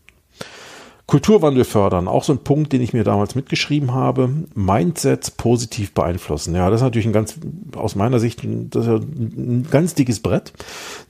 Kulturwandel 1.06 1.64
fördern, 1.64 2.09
auch 2.09 2.25
so 2.25 2.33
ein 2.33 2.38
Punkt, 2.38 2.73
den 2.73 2.80
ich 2.80 2.94
mir 2.94 3.04
damals 3.04 3.35
mitgeschrieben 3.35 3.92
habe. 3.92 4.30
Mindsets 4.54 5.30
positiv 5.30 5.92
beeinflussen. 5.92 6.54
Ja, 6.54 6.71
das 6.71 6.80
ist 6.80 6.85
natürlich 6.85 7.06
ein 7.06 7.12
ganz, 7.12 7.38
aus 7.76 7.94
meiner 7.94 8.18
Sicht, 8.18 8.42
ein, 8.42 8.71
ein 8.75 9.66
ganz 9.71 9.94
dickes 9.94 10.21
Brett, 10.21 10.54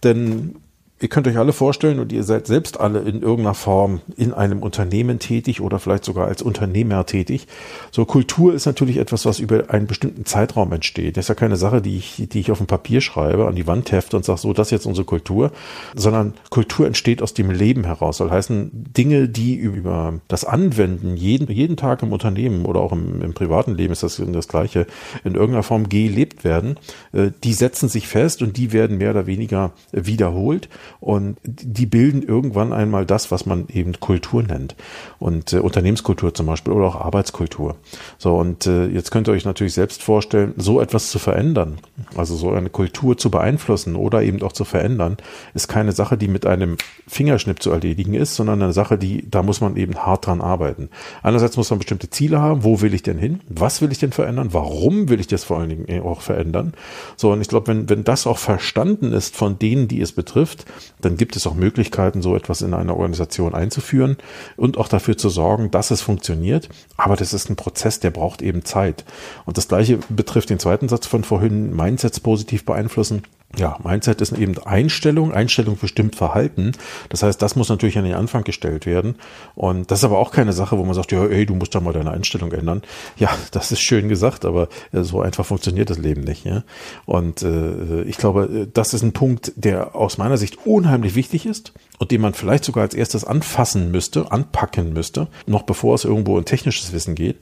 denn 0.02 0.56
ihr 1.00 1.08
könnt 1.08 1.26
euch 1.26 1.36
alle 1.36 1.52
vorstellen 1.52 1.98
und 1.98 2.12
ihr 2.12 2.22
seid 2.22 2.46
selbst 2.46 2.78
alle 2.78 3.00
in 3.00 3.20
irgendeiner 3.20 3.54
Form 3.54 4.00
in 4.16 4.32
einem 4.32 4.62
Unternehmen 4.62 5.18
tätig 5.18 5.60
oder 5.60 5.80
vielleicht 5.80 6.04
sogar 6.04 6.28
als 6.28 6.40
Unternehmer 6.40 7.04
tätig. 7.04 7.48
So 7.90 8.04
Kultur 8.04 8.54
ist 8.54 8.64
natürlich 8.64 8.98
etwas, 8.98 9.26
was 9.26 9.40
über 9.40 9.70
einen 9.70 9.88
bestimmten 9.88 10.24
Zeitraum 10.24 10.72
entsteht. 10.72 11.16
Das 11.16 11.24
ist 11.24 11.28
ja 11.28 11.34
keine 11.34 11.56
Sache, 11.56 11.82
die 11.82 11.96
ich, 11.96 12.28
die 12.30 12.38
ich 12.38 12.52
auf 12.52 12.58
dem 12.58 12.68
Papier 12.68 13.00
schreibe, 13.00 13.48
an 13.48 13.56
die 13.56 13.66
Wand 13.66 13.90
hefte 13.90 14.16
und 14.16 14.24
sage, 14.24 14.38
so, 14.38 14.52
das 14.52 14.68
ist 14.68 14.70
jetzt 14.70 14.86
unsere 14.86 15.04
Kultur, 15.04 15.50
sondern 15.96 16.34
Kultur 16.48 16.86
entsteht 16.86 17.22
aus 17.22 17.34
dem 17.34 17.50
Leben 17.50 17.84
heraus. 17.84 18.18
Soll 18.18 18.30
heißen, 18.30 18.70
Dinge, 18.72 19.28
die 19.28 19.56
über 19.56 20.20
das 20.28 20.44
Anwenden 20.44 21.16
jeden, 21.16 21.50
jeden 21.50 21.76
Tag 21.76 22.02
im 22.04 22.12
Unternehmen 22.12 22.66
oder 22.66 22.80
auch 22.80 22.92
im, 22.92 23.20
im 23.20 23.34
privaten 23.34 23.74
Leben 23.74 23.92
ist 23.92 24.04
das 24.04 24.22
das 24.24 24.48
Gleiche, 24.48 24.86
in 25.24 25.34
irgendeiner 25.34 25.64
Form 25.64 25.88
gelebt 25.88 26.44
werden, 26.44 26.78
äh, 27.12 27.30
die 27.42 27.52
setzen 27.52 27.88
sich 27.88 28.06
fest 28.06 28.42
und 28.42 28.56
die 28.56 28.72
werden 28.72 28.98
mehr 28.98 29.10
oder 29.10 29.26
weniger 29.26 29.72
wiederholt 29.92 30.68
und 31.00 31.36
die 31.44 31.86
bilden 31.86 32.22
irgendwann 32.22 32.72
einmal 32.72 33.06
das, 33.06 33.30
was 33.30 33.46
man 33.46 33.66
eben 33.68 33.98
Kultur 34.00 34.42
nennt. 34.42 34.74
Und 35.18 35.52
äh, 35.52 35.58
Unternehmenskultur 35.58 36.34
zum 36.34 36.46
Beispiel 36.46 36.72
oder 36.72 36.86
auch 36.86 37.00
Arbeitskultur. 37.00 37.76
So, 38.18 38.36
und 38.36 38.66
äh, 38.66 38.86
jetzt 38.86 39.10
könnt 39.10 39.28
ihr 39.28 39.32
euch 39.32 39.44
natürlich 39.44 39.74
selbst 39.74 40.02
vorstellen, 40.02 40.54
so 40.56 40.80
etwas 40.80 41.10
zu 41.10 41.18
verändern, 41.18 41.78
also 42.16 42.36
so 42.36 42.50
eine 42.52 42.70
Kultur 42.70 43.16
zu 43.16 43.30
beeinflussen 43.30 43.96
oder 43.96 44.22
eben 44.22 44.42
auch 44.42 44.52
zu 44.52 44.64
verändern, 44.64 45.16
ist 45.54 45.68
keine 45.68 45.92
Sache, 45.92 46.16
die 46.16 46.28
mit 46.28 46.46
einem 46.46 46.76
Fingerschnipp 47.06 47.62
zu 47.62 47.70
erledigen 47.70 48.14
ist, 48.14 48.34
sondern 48.34 48.62
eine 48.62 48.72
Sache, 48.72 48.98
die, 48.98 49.28
da 49.30 49.42
muss 49.42 49.60
man 49.60 49.76
eben 49.76 49.96
hart 49.96 50.26
dran 50.26 50.40
arbeiten. 50.40 50.88
Einerseits 51.22 51.56
muss 51.56 51.70
man 51.70 51.78
bestimmte 51.78 52.10
Ziele 52.10 52.40
haben, 52.40 52.64
wo 52.64 52.80
will 52.80 52.94
ich 52.94 53.02
denn 53.02 53.18
hin? 53.18 53.40
Was 53.48 53.82
will 53.82 53.92
ich 53.92 53.98
denn 53.98 54.12
verändern? 54.12 54.48
Warum 54.52 55.08
will 55.08 55.20
ich 55.20 55.26
das 55.26 55.44
vor 55.44 55.58
allen 55.58 55.68
Dingen 55.68 56.02
auch 56.02 56.20
verändern? 56.20 56.74
So, 57.16 57.32
und 57.32 57.40
ich 57.40 57.48
glaube, 57.48 57.68
wenn, 57.68 57.88
wenn 57.88 58.04
das 58.04 58.26
auch 58.26 58.38
verstanden 58.38 59.12
ist 59.12 59.36
von 59.36 59.58
denen, 59.58 59.88
die 59.88 60.00
es 60.00 60.12
betrifft, 60.12 60.64
dann 61.00 61.16
gibt 61.16 61.36
es 61.36 61.46
auch 61.46 61.54
Möglichkeiten, 61.54 62.22
so 62.22 62.36
etwas 62.36 62.62
in 62.62 62.74
einer 62.74 62.94
Organisation 62.94 63.54
einzuführen 63.54 64.16
und 64.56 64.78
auch 64.78 64.88
dafür 64.88 65.16
zu 65.16 65.28
sorgen, 65.28 65.70
dass 65.70 65.90
es 65.90 66.02
funktioniert. 66.02 66.68
Aber 66.96 67.16
das 67.16 67.32
ist 67.32 67.50
ein 67.50 67.56
Prozess, 67.56 68.00
der 68.00 68.10
braucht 68.10 68.42
eben 68.42 68.64
Zeit. 68.64 69.04
Und 69.44 69.56
das 69.56 69.68
Gleiche 69.68 69.98
betrifft 70.08 70.50
den 70.50 70.58
zweiten 70.58 70.88
Satz 70.88 71.06
von 71.06 71.24
vorhin, 71.24 71.74
Mindsets 71.74 72.20
positiv 72.20 72.64
beeinflussen. 72.64 73.22
Ja, 73.56 73.78
Mindset 73.84 74.20
ist 74.20 74.32
eben 74.32 74.58
Einstellung. 74.64 75.32
Einstellung 75.32 75.78
bestimmt 75.80 76.16
Verhalten. 76.16 76.72
Das 77.08 77.22
heißt, 77.22 77.40
das 77.40 77.56
muss 77.56 77.68
natürlich 77.68 77.98
an 77.98 78.04
den 78.04 78.14
Anfang 78.14 78.44
gestellt 78.44 78.86
werden. 78.86 79.16
Und 79.54 79.90
das 79.90 80.00
ist 80.00 80.04
aber 80.04 80.18
auch 80.18 80.32
keine 80.32 80.52
Sache, 80.52 80.78
wo 80.78 80.84
man 80.84 80.94
sagt, 80.94 81.12
ja, 81.12 81.24
ey, 81.24 81.46
du 81.46 81.54
musst 81.54 81.74
da 81.74 81.80
mal 81.80 81.92
deine 81.92 82.10
Einstellung 82.10 82.52
ändern. 82.52 82.82
Ja, 83.16 83.30
das 83.52 83.70
ist 83.72 83.82
schön 83.82 84.08
gesagt, 84.08 84.44
aber 84.44 84.68
äh, 84.92 85.02
so 85.02 85.20
einfach 85.20 85.46
funktioniert 85.46 85.90
das 85.90 85.98
Leben 85.98 86.22
nicht. 86.22 86.44
Ja? 86.44 86.64
Und 87.06 87.42
äh, 87.42 88.02
ich 88.02 88.16
glaube, 88.16 88.44
äh, 88.44 88.66
das 88.72 88.94
ist 88.94 89.02
ein 89.02 89.12
Punkt, 89.12 89.52
der 89.56 89.94
aus 89.94 90.18
meiner 90.18 90.36
Sicht 90.36 90.66
unheimlich 90.66 91.14
wichtig 91.14 91.46
ist 91.46 91.72
und 91.98 92.10
den 92.10 92.20
man 92.20 92.34
vielleicht 92.34 92.64
sogar 92.64 92.82
als 92.82 92.94
erstes 92.94 93.24
anfassen 93.24 93.90
müsste, 93.90 94.32
anpacken 94.32 94.92
müsste, 94.92 95.28
noch 95.46 95.62
bevor 95.62 95.94
es 95.94 96.04
irgendwo 96.04 96.38
in 96.38 96.44
technisches 96.44 96.92
Wissen 96.92 97.14
geht. 97.14 97.36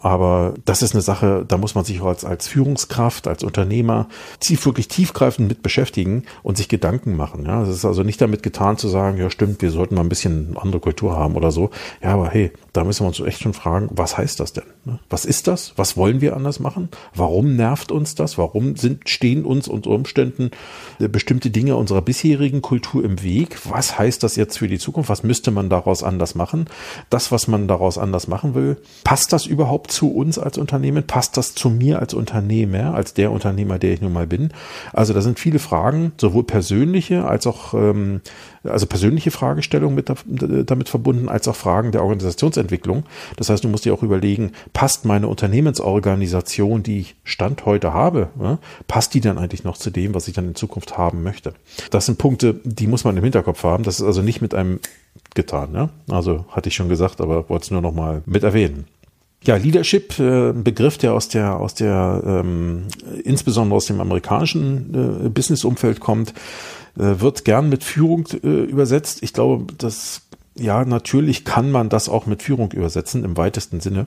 Aber 0.00 0.54
das 0.64 0.82
ist 0.82 0.94
eine 0.94 1.02
Sache, 1.02 1.44
da 1.46 1.56
muss 1.56 1.74
man 1.74 1.84
sich 1.84 2.02
als, 2.02 2.24
als 2.24 2.48
Führungskraft, 2.48 3.26
als 3.26 3.42
Unternehmer 3.42 4.08
tief, 4.40 4.64
wirklich 4.66 4.88
tiefgreifend 4.88 5.48
mit 5.48 5.62
beschäftigen 5.62 6.24
und 6.42 6.56
sich 6.56 6.68
Gedanken 6.68 7.16
machen. 7.16 7.46
Ja, 7.46 7.62
es 7.62 7.68
ist 7.68 7.84
also 7.84 8.02
nicht 8.02 8.20
damit 8.20 8.42
getan 8.42 8.76
zu 8.76 8.88
sagen, 8.88 9.18
ja 9.18 9.30
stimmt, 9.30 9.62
wir 9.62 9.70
sollten 9.70 9.94
mal 9.94 10.02
ein 10.02 10.08
bisschen 10.08 10.56
andere 10.56 10.80
Kultur 10.80 11.16
haben 11.16 11.36
oder 11.36 11.50
so. 11.50 11.70
Ja, 12.02 12.14
aber 12.14 12.28
hey, 12.30 12.52
da 12.72 12.84
müssen 12.84 13.02
wir 13.02 13.08
uns 13.08 13.20
echt 13.20 13.42
schon 13.42 13.54
fragen, 13.54 13.88
was 13.90 14.16
heißt 14.16 14.40
das 14.40 14.52
denn? 14.52 14.64
Ne? 14.84 14.98
Was 15.10 15.24
ist 15.24 15.48
das? 15.48 15.72
Was 15.76 15.96
wollen 15.96 16.20
wir 16.20 16.36
anders 16.36 16.60
machen? 16.60 16.88
Warum 17.14 17.56
nervt 17.56 17.90
uns 17.90 18.14
das? 18.14 18.38
Warum 18.38 18.76
sind, 18.76 19.08
stehen 19.08 19.44
uns 19.44 19.68
unter 19.68 19.90
Umständen 19.90 20.50
äh, 21.00 21.08
bestimmte 21.08 21.50
Dinge 21.50 21.76
unserer 21.76 22.02
bisherigen 22.02 22.62
Kultur 22.62 23.04
im 23.04 23.22
Weg? 23.22 23.58
Was 23.68 23.98
heißt 23.98 24.22
das 24.22 24.36
jetzt 24.36 24.58
für 24.58 24.68
die 24.68 24.78
Zukunft? 24.78 25.10
Was 25.10 25.22
müsste 25.22 25.50
man 25.50 25.68
daraus 25.68 26.02
anders 26.02 26.34
machen? 26.34 26.66
Das, 27.10 27.32
was 27.32 27.48
man 27.48 27.68
daraus 27.68 27.98
anders 27.98 28.28
machen 28.28 28.54
will, 28.54 28.76
passt 29.04 29.32
das 29.32 29.46
überhaupt 29.46 29.87
zu 29.88 30.14
uns 30.14 30.38
als 30.38 30.58
Unternehmen? 30.58 31.06
Passt 31.06 31.36
das 31.36 31.54
zu 31.54 31.70
mir 31.70 31.98
als 31.98 32.14
Unternehmer, 32.14 32.94
als 32.94 33.14
der 33.14 33.32
Unternehmer, 33.32 33.78
der 33.78 33.92
ich 33.92 34.00
nun 34.00 34.12
mal 34.12 34.26
bin? 34.26 34.50
Also 34.92 35.12
da 35.12 35.20
sind 35.20 35.38
viele 35.38 35.58
Fragen, 35.58 36.12
sowohl 36.18 36.44
persönliche 36.44 37.26
als 37.26 37.46
auch 37.46 37.74
ähm, 37.74 38.20
also 38.64 38.86
persönliche 38.86 39.30
Fragestellungen 39.30 39.94
mit 39.94 40.12
damit 40.68 40.88
verbunden, 40.88 41.28
als 41.28 41.48
auch 41.48 41.56
Fragen 41.56 41.92
der 41.92 42.02
Organisationsentwicklung. 42.02 43.04
Das 43.36 43.50
heißt, 43.50 43.64
du 43.64 43.68
musst 43.68 43.84
dir 43.84 43.94
auch 43.94 44.02
überlegen, 44.02 44.52
passt 44.72 45.04
meine 45.04 45.28
Unternehmensorganisation, 45.28 46.82
die 46.82 47.00
ich 47.00 47.16
Stand 47.24 47.66
heute 47.66 47.92
habe, 47.92 48.28
ja, 48.40 48.58
passt 48.86 49.14
die 49.14 49.20
dann 49.20 49.38
eigentlich 49.38 49.64
noch 49.64 49.76
zu 49.76 49.90
dem, 49.90 50.14
was 50.14 50.28
ich 50.28 50.34
dann 50.34 50.48
in 50.48 50.54
Zukunft 50.54 50.98
haben 50.98 51.22
möchte? 51.22 51.54
Das 51.90 52.06
sind 52.06 52.18
Punkte, 52.18 52.60
die 52.64 52.86
muss 52.86 53.04
man 53.04 53.16
im 53.16 53.24
Hinterkopf 53.24 53.62
haben. 53.64 53.84
Das 53.84 54.00
ist 54.00 54.06
also 54.06 54.22
nicht 54.22 54.40
mit 54.40 54.54
einem 54.54 54.80
getan. 55.34 55.74
Ja? 55.74 55.90
Also 56.10 56.46
hatte 56.50 56.68
ich 56.68 56.74
schon 56.74 56.88
gesagt, 56.88 57.20
aber 57.20 57.48
wollte 57.48 57.64
es 57.64 57.70
nur 57.70 57.82
noch 57.82 57.92
mal 57.92 58.22
mit 58.26 58.42
erwähnen. 58.42 58.86
Ja, 59.44 59.56
Leadership, 59.56 60.18
äh, 60.18 60.50
ein 60.50 60.64
Begriff, 60.64 60.98
der 60.98 61.14
aus 61.14 61.28
der, 61.28 61.56
aus 61.56 61.74
der, 61.74 62.22
ähm, 62.26 62.88
insbesondere 63.22 63.76
aus 63.76 63.86
dem 63.86 64.00
amerikanischen 64.00 65.26
äh, 65.26 65.28
Businessumfeld 65.28 66.00
kommt, 66.00 66.34
äh, 66.98 67.20
wird 67.20 67.44
gern 67.44 67.68
mit 67.68 67.84
Führung 67.84 68.26
äh, 68.42 68.64
übersetzt. 68.64 69.22
Ich 69.22 69.32
glaube, 69.32 69.72
das 69.78 70.22
ja, 70.58 70.84
natürlich 70.84 71.44
kann 71.44 71.70
man 71.70 71.88
das 71.88 72.08
auch 72.08 72.26
mit 72.26 72.42
Führung 72.42 72.72
übersetzen 72.72 73.24
im 73.24 73.36
weitesten 73.36 73.80
Sinne. 73.80 74.06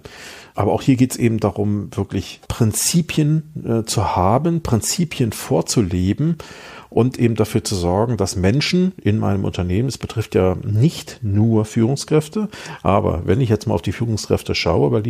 Aber 0.55 0.73
auch 0.73 0.81
hier 0.81 0.95
geht 0.95 1.11
es 1.11 1.17
eben 1.17 1.39
darum, 1.39 1.89
wirklich 1.95 2.41
Prinzipien 2.47 3.43
äh, 3.65 3.83
zu 3.85 4.15
haben, 4.15 4.61
Prinzipien 4.61 5.31
vorzuleben 5.31 6.37
und 6.91 7.17
eben 7.17 7.35
dafür 7.35 7.63
zu 7.63 7.75
sorgen, 7.75 8.17
dass 8.17 8.35
Menschen 8.35 8.91
in 9.01 9.17
meinem 9.17 9.45
Unternehmen, 9.45 9.87
es 9.87 9.97
betrifft 9.97 10.35
ja 10.35 10.57
nicht 10.61 11.19
nur 11.21 11.63
Führungskräfte, 11.63 12.49
aber 12.83 13.21
wenn 13.25 13.39
ich 13.39 13.47
jetzt 13.47 13.65
mal 13.65 13.73
auf 13.73 13.81
die 13.81 13.93
Führungskräfte 13.93 14.53
schaue 14.53 15.01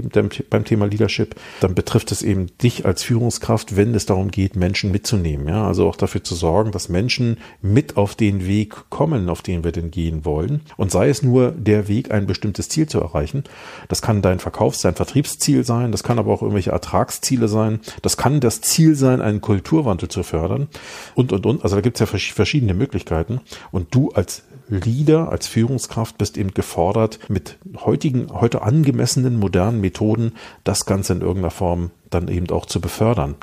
beim 0.49 0.63
Thema 0.63 0.85
Leadership, 0.85 1.35
dann 1.59 1.73
betrifft 1.73 2.11
es 2.11 2.21
eben 2.21 2.55
dich 2.61 2.85
als 2.85 3.01
Führungskraft, 3.01 3.75
wenn 3.75 3.95
es 3.95 4.05
darum 4.05 4.29
geht, 4.29 4.55
Menschen 4.55 4.91
mitzunehmen. 4.91 5.47
Ja, 5.47 5.65
also 5.65 5.89
auch 5.89 5.95
dafür 5.95 6.23
zu 6.23 6.35
sorgen, 6.35 6.71
dass 6.71 6.87
Menschen 6.87 7.37
mit 7.63 7.97
auf 7.97 8.13
den 8.13 8.45
Weg 8.45 8.75
kommen, 8.91 9.27
auf 9.27 9.41
den 9.41 9.63
wir 9.63 9.71
denn 9.71 9.89
gehen 9.89 10.23
wollen. 10.23 10.61
Und 10.77 10.91
sei 10.91 11.09
es 11.09 11.23
nur 11.23 11.30
der 11.39 11.87
Weg, 11.87 12.11
ein 12.11 12.27
bestimmtes 12.27 12.69
Ziel 12.69 12.87
zu 12.87 12.99
erreichen. 12.99 13.43
Das 13.87 14.03
kann 14.03 14.21
dein 14.21 14.37
Verkaufs-, 14.37 14.81
dein 14.81 14.93
Vertriebsziel 14.93 15.63
sein. 15.63 15.91
Das 15.91 16.03
kann 16.03 16.19
aber 16.19 16.31
auch 16.31 16.43
irgendwelche 16.43 16.71
Ertragsziele 16.71 17.47
sein. 17.47 17.79
Das 18.03 18.17
kann 18.17 18.39
das 18.39 18.61
Ziel 18.61 18.93
sein, 18.93 19.19
einen 19.19 19.41
Kulturwandel 19.41 20.09
zu 20.09 20.21
fördern 20.21 20.67
und, 21.15 21.31
und, 21.33 21.47
und. 21.47 21.63
Also 21.63 21.71
also 21.71 21.77
da 21.77 21.83
gibt 21.83 22.01
es 22.01 22.11
ja 22.11 22.19
verschiedene 22.33 22.73
Möglichkeiten. 22.73 23.39
Und 23.71 23.95
du 23.95 24.09
als 24.09 24.43
Leader, 24.67 25.31
als 25.31 25.47
Führungskraft 25.47 26.17
bist 26.17 26.37
eben 26.37 26.53
gefordert, 26.53 27.17
mit 27.29 27.57
heutigen, 27.77 28.27
heute 28.29 28.63
angemessenen 28.63 29.39
modernen 29.39 29.79
Methoden 29.79 30.33
das 30.65 30.85
Ganze 30.85 31.13
in 31.13 31.21
irgendeiner 31.21 31.49
Form 31.49 31.91
dann 32.11 32.27
eben 32.27 32.49
auch 32.49 32.65
zu 32.65 32.79
befördern. 32.79 33.35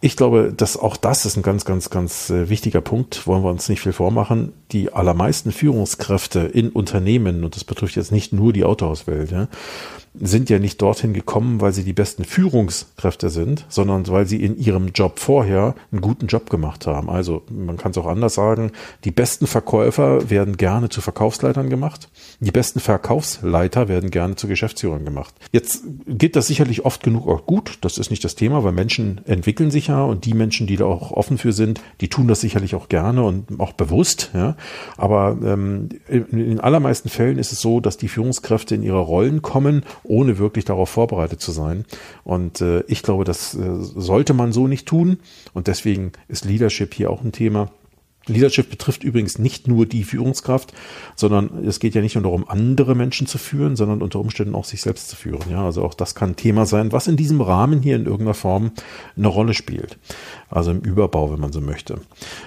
Ich 0.00 0.16
glaube, 0.16 0.52
dass 0.56 0.76
auch 0.76 0.96
das 0.96 1.24
ist 1.24 1.36
ein 1.36 1.42
ganz, 1.42 1.64
ganz, 1.64 1.90
ganz 1.90 2.30
äh, 2.30 2.48
wichtiger 2.48 2.80
Punkt. 2.80 3.26
Wollen 3.26 3.42
wir 3.42 3.50
uns 3.50 3.68
nicht 3.68 3.80
viel 3.80 3.92
vormachen. 3.92 4.52
Die 4.70 4.92
allermeisten 4.92 5.50
Führungskräfte 5.50 6.40
in 6.40 6.70
Unternehmen, 6.70 7.42
und 7.42 7.56
das 7.56 7.64
betrifft 7.64 7.96
jetzt 7.96 8.12
nicht 8.12 8.32
nur 8.32 8.52
die 8.52 8.64
Autohauswelt, 8.64 9.30
ja, 9.30 9.48
sind 10.20 10.50
ja 10.50 10.58
nicht 10.58 10.80
dorthin 10.82 11.12
gekommen, 11.12 11.60
weil 11.60 11.72
sie 11.72 11.84
die 11.84 11.92
besten 11.92 12.24
Führungskräfte 12.24 13.30
sind, 13.30 13.66
sondern 13.68 14.06
weil 14.08 14.26
sie 14.26 14.42
in 14.42 14.58
ihrem 14.58 14.88
Job 14.88 15.18
vorher 15.18 15.74
einen 15.92 16.00
guten 16.00 16.26
Job 16.26 16.50
gemacht 16.50 16.86
haben. 16.86 17.10
Also 17.10 17.42
man 17.50 17.76
kann 17.76 17.92
es 17.92 17.98
auch 17.98 18.06
anders 18.06 18.34
sagen, 18.34 18.72
die 19.04 19.10
besten 19.10 19.46
Verkäufer 19.46 20.30
werden 20.30 20.56
gerne 20.56 20.88
zu 20.88 21.00
Verkaufsleitern 21.00 21.70
gemacht, 21.70 22.08
die 22.40 22.50
besten 22.50 22.80
Verkaufsleiter 22.80 23.88
werden 23.88 24.10
gerne 24.10 24.36
zu 24.36 24.48
Geschäftsführern 24.48 25.04
gemacht. 25.04 25.34
Jetzt 25.52 25.84
geht 26.06 26.36
das 26.36 26.46
sicherlich 26.46 26.84
oft 26.84 27.02
genug 27.02 27.28
auch 27.28 27.46
gut, 27.46 27.78
das 27.82 27.98
ist 27.98 28.07
nicht 28.10 28.24
das 28.24 28.34
Thema, 28.34 28.64
weil 28.64 28.72
Menschen 28.72 29.20
entwickeln 29.26 29.70
sich 29.70 29.88
ja 29.88 30.02
und 30.02 30.24
die 30.24 30.34
Menschen, 30.34 30.66
die 30.66 30.76
da 30.76 30.84
auch 30.84 31.12
offen 31.12 31.38
für 31.38 31.52
sind, 31.52 31.80
die 32.00 32.08
tun 32.08 32.28
das 32.28 32.40
sicherlich 32.40 32.74
auch 32.74 32.88
gerne 32.88 33.22
und 33.22 33.60
auch 33.60 33.72
bewusst. 33.72 34.30
Ja. 34.34 34.56
Aber 34.96 35.36
ähm, 35.44 35.88
in 36.08 36.60
allermeisten 36.60 37.08
Fällen 37.08 37.38
ist 37.38 37.52
es 37.52 37.60
so, 37.60 37.80
dass 37.80 37.96
die 37.96 38.08
Führungskräfte 38.08 38.74
in 38.74 38.82
ihre 38.82 39.00
Rollen 39.00 39.42
kommen 39.42 39.84
ohne 40.02 40.38
wirklich 40.38 40.64
darauf 40.64 40.88
vorbereitet 40.88 41.40
zu 41.40 41.52
sein. 41.52 41.84
Und 42.24 42.60
äh, 42.60 42.80
ich 42.88 43.02
glaube, 43.02 43.24
das 43.24 43.54
äh, 43.54 43.60
sollte 43.78 44.34
man 44.34 44.52
so 44.52 44.66
nicht 44.66 44.86
tun. 44.86 45.18
Und 45.54 45.66
deswegen 45.66 46.12
ist 46.28 46.44
Leadership 46.44 46.94
hier 46.94 47.10
auch 47.10 47.22
ein 47.22 47.32
Thema. 47.32 47.70
Leadership 48.28 48.70
betrifft 48.70 49.04
übrigens 49.04 49.38
nicht 49.38 49.68
nur 49.68 49.86
die 49.86 50.04
Führungskraft, 50.04 50.72
sondern 51.16 51.64
es 51.64 51.80
geht 51.80 51.94
ja 51.94 52.00
nicht 52.00 52.14
nur 52.14 52.24
darum, 52.24 52.48
andere 52.48 52.94
Menschen 52.94 53.26
zu 53.26 53.38
führen, 53.38 53.76
sondern 53.76 54.02
unter 54.02 54.20
Umständen 54.20 54.54
auch 54.54 54.64
sich 54.64 54.82
selbst 54.82 55.08
zu 55.08 55.16
führen. 55.16 55.50
Ja, 55.50 55.64
also 55.64 55.82
auch 55.82 55.94
das 55.94 56.14
kann 56.14 56.36
Thema 56.36 56.66
sein, 56.66 56.92
was 56.92 57.06
in 57.06 57.16
diesem 57.16 57.40
Rahmen 57.40 57.82
hier 57.82 57.96
in 57.96 58.04
irgendeiner 58.04 58.34
Form 58.34 58.72
eine 59.16 59.28
Rolle 59.28 59.54
spielt. 59.54 59.98
Also 60.50 60.70
im 60.70 60.80
Überbau, 60.80 61.30
wenn 61.30 61.40
man 61.40 61.52
so 61.52 61.60
möchte. 61.60 62.00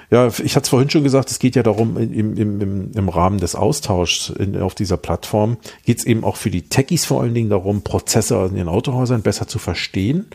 Ja, 0.09 0.27
ich 0.27 0.55
hatte 0.55 0.63
es 0.63 0.69
vorhin 0.69 0.89
schon 0.89 1.03
gesagt, 1.03 1.29
es 1.29 1.37
geht 1.37 1.55
ja 1.55 1.61
darum, 1.61 1.97
im, 1.97 2.35
im, 2.35 2.91
im 2.91 3.09
Rahmen 3.09 3.37
des 3.39 3.55
Austauschs 3.55 4.29
in, 4.29 4.59
auf 4.59 4.73
dieser 4.73 4.97
Plattform 4.97 5.57
geht 5.85 5.99
es 5.99 6.05
eben 6.05 6.23
auch 6.23 6.35
für 6.35 6.49
die 6.49 6.63
Techies 6.63 7.05
vor 7.05 7.21
allen 7.21 7.33
Dingen 7.33 7.49
darum, 7.49 7.83
Prozesse 7.83 8.47
in 8.49 8.55
den 8.55 8.67
Autohäusern 8.67 9.21
besser 9.21 9.47
zu 9.47 9.59
verstehen 9.59 10.27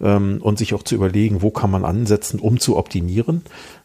ähm, 0.00 0.38
und 0.40 0.58
sich 0.58 0.74
auch 0.74 0.82
zu 0.82 0.94
überlegen, 0.94 1.42
wo 1.42 1.50
kann 1.50 1.70
man 1.70 1.84
ansetzen, 1.84 2.40
um 2.40 2.58
zu 2.58 2.76
optimieren. 2.76 3.42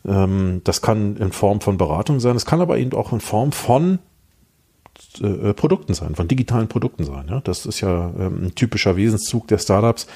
Ähm, 0.07 0.61
das 0.63 0.81
kann 0.81 1.04
in 1.17 1.31
Form 1.31 1.61
von 1.61 1.77
Beratung 1.77 2.19
sein, 2.19 2.35
es 2.35 2.45
kann 2.45 2.61
aber 2.61 2.77
eben 2.77 2.93
auch 2.93 3.13
in 3.13 3.21
Form 3.21 3.51
von 3.51 3.99
äh, 5.21 5.53
Produkten 5.53 5.93
sein, 5.93 6.15
von 6.15 6.27
digitalen 6.27 6.67
Produkten 6.69 7.03
sein. 7.03 7.27
Ja? 7.29 7.41
Das 7.41 7.65
ist 7.65 7.81
ja 7.81 8.13
ähm, 8.17 8.45
ein 8.45 8.55
typischer 8.55 8.95
Wesenszug 8.95 9.47
der 9.47 9.57
Startups, 9.57 10.07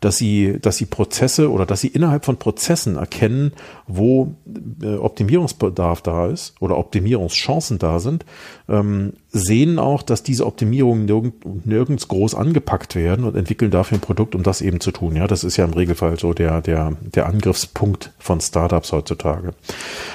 dass 0.00 0.16
sie, 0.16 0.58
dass 0.60 0.78
sie 0.78 0.86
Prozesse 0.86 1.50
oder 1.50 1.66
dass 1.66 1.82
sie 1.82 1.88
innerhalb 1.88 2.24
von 2.24 2.38
Prozessen 2.38 2.96
erkennen, 2.96 3.52
wo 3.86 4.34
äh, 4.82 4.94
Optimierungsbedarf 4.94 6.00
da 6.00 6.26
ist 6.28 6.54
oder 6.60 6.78
Optimierungschancen 6.78 7.78
da 7.78 7.98
sind, 7.98 8.24
ähm, 8.68 9.12
sehen 9.32 9.78
auch, 9.78 10.02
dass 10.02 10.22
diese 10.22 10.46
Optimierungen 10.46 11.06
nirgend, 11.06 11.66
nirgends 11.66 12.08
groß 12.08 12.34
angepackt 12.34 12.94
werden 12.94 13.24
und 13.24 13.34
entwickeln 13.34 13.70
dafür 13.70 13.96
ein 13.96 14.02
Produkt, 14.02 14.34
um 14.34 14.42
das 14.42 14.60
eben 14.60 14.80
zu 14.80 14.92
tun. 14.92 15.16
Ja, 15.16 15.26
das 15.26 15.42
ist 15.42 15.56
ja 15.56 15.64
im 15.64 15.72
Regelfall 15.72 16.18
so 16.18 16.34
der, 16.34 16.60
der, 16.60 16.96
der 17.00 17.26
Angriffspunkt 17.26 18.12
von 18.18 18.40
Startups 18.42 18.92
heutzutage. 18.92 19.54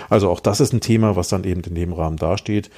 Also 0.07 0.29
auch 0.29 0.39
das 0.39 0.59
ist 0.59 0.71
ein 0.71 0.81
Thema, 0.81 1.15
was 1.15 1.29
dann 1.29 1.45
eben 1.45 1.61
in 1.61 1.73
dem 1.73 1.93
Rahmen 1.93 2.17
dasteht. 2.17 2.69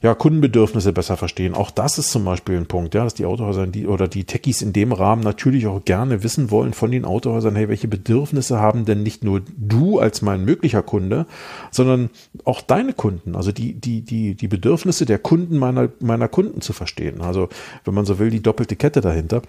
Ja, 0.00 0.14
Kundenbedürfnisse 0.14 0.92
besser 0.92 1.16
verstehen. 1.16 1.54
Auch 1.54 1.72
das 1.72 1.98
ist 1.98 2.12
zum 2.12 2.24
Beispiel 2.24 2.56
ein 2.56 2.66
Punkt, 2.66 2.94
ja, 2.94 3.02
dass 3.02 3.14
die 3.14 3.24
Autohäuser 3.24 3.66
die, 3.66 3.88
oder 3.88 4.06
die 4.06 4.24
Techies 4.24 4.62
in 4.62 4.72
dem 4.72 4.92
Rahmen 4.92 5.22
natürlich 5.22 5.66
auch 5.66 5.84
gerne 5.84 6.22
wissen 6.22 6.52
wollen 6.52 6.74
von 6.74 6.92
den 6.92 7.04
Autohäusern, 7.04 7.56
hey, 7.56 7.68
welche 7.68 7.88
Bedürfnisse 7.88 8.60
haben 8.60 8.84
denn 8.84 9.02
nicht 9.02 9.24
nur 9.24 9.42
du 9.56 9.98
als 9.98 10.22
mein 10.22 10.44
möglicher 10.44 10.82
Kunde, 10.82 11.26
sondern 11.72 12.10
auch 12.44 12.60
deine 12.60 12.92
Kunden, 12.92 13.34
also 13.34 13.50
die, 13.50 13.74
die, 13.74 14.02
die, 14.02 14.34
die 14.34 14.48
Bedürfnisse 14.48 15.06
der 15.06 15.18
Kunden 15.18 15.58
meiner, 15.58 15.87
meiner 16.00 16.28
Kunden 16.28 16.60
zu 16.60 16.72
verstehen. 16.72 17.20
Also, 17.20 17.48
wenn 17.84 17.94
man 17.94 18.04
so 18.06 18.18
will, 18.18 18.30
die 18.30 18.42
doppelte 18.42 18.76
Kette 18.76 19.00
dahinter. 19.00 19.42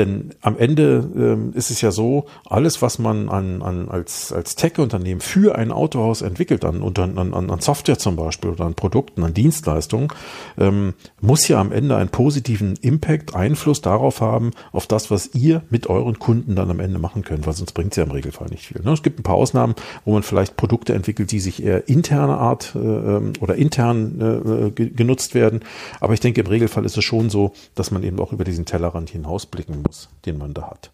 Äh, 0.00 0.04
denn 0.04 0.30
am 0.40 0.56
Ende 0.56 1.08
ähm, 1.14 1.52
ist 1.54 1.70
es 1.70 1.80
ja 1.80 1.90
so, 1.90 2.26
alles, 2.48 2.82
was 2.82 2.98
man 2.98 3.28
an, 3.28 3.62
an, 3.62 3.88
als, 3.88 4.32
als 4.32 4.56
Tech-Unternehmen 4.56 5.20
für 5.20 5.56
ein 5.56 5.72
Autohaus 5.72 6.22
entwickelt, 6.22 6.64
an, 6.64 6.82
an, 6.82 7.18
an, 7.18 7.50
an 7.50 7.60
Software 7.60 7.98
zum 7.98 8.16
Beispiel 8.16 8.50
oder 8.50 8.64
an 8.64 8.74
Produkten, 8.74 9.22
an 9.22 9.34
Dienstleistungen, 9.34 10.08
ähm, 10.58 10.94
muss 11.20 11.46
ja 11.48 11.60
am 11.60 11.72
Ende 11.72 11.96
einen 11.96 12.08
positiven 12.08 12.76
Impact, 12.80 13.34
Einfluss 13.34 13.80
darauf 13.80 14.20
haben, 14.20 14.52
auf 14.72 14.86
das, 14.86 15.10
was 15.10 15.34
ihr 15.34 15.62
mit 15.70 15.88
euren 15.88 16.18
Kunden 16.18 16.56
dann 16.56 16.70
am 16.70 16.80
Ende 16.80 16.98
machen 16.98 17.22
könnt, 17.22 17.46
weil 17.46 17.52
sonst 17.52 17.72
bringt 17.72 17.92
es 17.92 17.96
ja 17.96 18.04
im 18.04 18.10
Regelfall 18.10 18.48
nicht 18.48 18.66
viel. 18.66 18.80
Ne? 18.82 18.92
Es 18.92 19.02
gibt 19.02 19.20
ein 19.20 19.22
paar 19.22 19.34
Ausnahmen, 19.34 19.74
wo 20.04 20.12
man 20.12 20.22
vielleicht 20.22 20.56
Produkte 20.56 20.94
entwickelt, 20.94 21.30
die 21.30 21.40
sich 21.40 21.62
eher 21.62 21.88
interne 21.88 22.38
Art 22.38 22.74
äh, 22.74 22.78
ähm, 22.78 23.32
oder 23.40 23.54
intern 23.56 24.72
äh, 24.76 24.84
genutzt 24.86 25.34
werden. 25.34 25.60
Aber 26.00 26.14
ich 26.14 26.20
denke, 26.20 26.40
im 26.40 26.46
Regelfall 26.46 26.84
ist 26.84 26.96
es 26.96 27.04
schon 27.04 27.28
so, 27.30 27.52
dass 27.74 27.90
man 27.90 28.02
eben 28.02 28.18
auch 28.18 28.32
über 28.32 28.44
diesen 28.44 28.64
Tellerrand 28.64 29.10
hinausblicken 29.10 29.82
muss. 29.82 29.89
Rhythmus, 29.90 30.08
den 30.24 30.38
man 30.38 30.54
da 30.54 30.70
hat. 30.70 30.92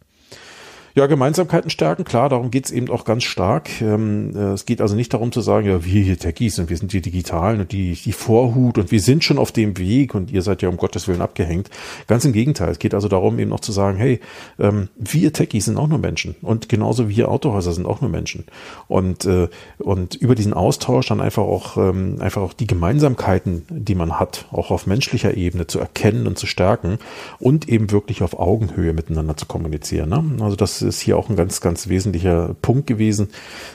Ja, 0.96 1.06
Gemeinsamkeiten 1.08 1.68
stärken, 1.68 2.04
klar, 2.04 2.30
darum 2.30 2.50
geht's 2.50 2.70
eben 2.70 2.88
auch 2.88 3.04
ganz 3.04 3.22
stark. 3.24 3.82
Ähm, 3.82 4.34
äh, 4.34 4.54
es 4.54 4.64
geht 4.64 4.80
also 4.80 4.96
nicht 4.96 5.12
darum 5.12 5.30
zu 5.30 5.42
sagen, 5.42 5.66
ja, 5.68 5.84
wir 5.84 6.02
hier 6.02 6.18
Techies 6.18 6.58
und 6.58 6.70
wir 6.70 6.76
sind 6.78 6.90
die 6.94 7.02
Digitalen 7.02 7.60
und 7.60 7.70
die, 7.70 7.92
die 7.92 8.12
Vorhut 8.12 8.78
und 8.78 8.90
wir 8.90 9.00
sind 9.00 9.22
schon 9.22 9.36
auf 9.36 9.52
dem 9.52 9.76
Weg 9.76 10.14
und 10.14 10.30
ihr 10.30 10.40
seid 10.40 10.62
ja 10.62 10.70
um 10.70 10.78
Gottes 10.78 11.06
Willen 11.06 11.20
abgehängt. 11.20 11.68
Ganz 12.06 12.24
im 12.24 12.32
Gegenteil, 12.32 12.70
es 12.70 12.78
geht 12.78 12.94
also 12.94 13.08
darum, 13.08 13.38
eben 13.38 13.50
noch 13.50 13.60
zu 13.60 13.72
sagen, 13.72 13.98
hey, 13.98 14.20
ähm, 14.58 14.88
wir 14.96 15.34
Techies 15.34 15.66
sind 15.66 15.76
auch 15.76 15.86
nur 15.86 15.98
Menschen 15.98 16.34
und 16.40 16.70
genauso 16.70 17.10
wir 17.10 17.28
Autohäuser 17.28 17.72
sind 17.72 17.84
auch 17.84 18.00
nur 18.00 18.08
Menschen. 18.08 18.46
Und, 18.88 19.26
äh, 19.26 19.48
und 19.76 20.14
über 20.14 20.34
diesen 20.34 20.54
Austausch 20.54 21.08
dann 21.08 21.20
einfach 21.20 21.42
auch, 21.42 21.76
ähm, 21.76 22.16
einfach 22.20 22.40
auch 22.40 22.54
die 22.54 22.66
Gemeinsamkeiten, 22.66 23.66
die 23.68 23.96
man 23.96 24.18
hat, 24.18 24.46
auch 24.50 24.70
auf 24.70 24.86
menschlicher 24.86 25.36
Ebene 25.36 25.66
zu 25.66 25.78
erkennen 25.78 26.26
und 26.26 26.38
zu 26.38 26.46
stärken 26.46 27.00
und 27.38 27.68
eben 27.68 27.90
wirklich 27.90 28.22
auf 28.22 28.38
Augenhöhe 28.40 28.94
miteinander 28.94 29.36
zu 29.36 29.44
kommunizieren. 29.44 30.08
Ne? 30.08 30.42
Also 30.42 30.56
das 30.56 30.85
ist 30.86 31.00
hier 31.00 31.18
auch 31.18 31.28
ein 31.28 31.36
ganz, 31.36 31.60
ganz 31.60 31.88
wesentlicher 31.88 32.54
Punkt 32.62 32.86
gewesen, 32.86 33.28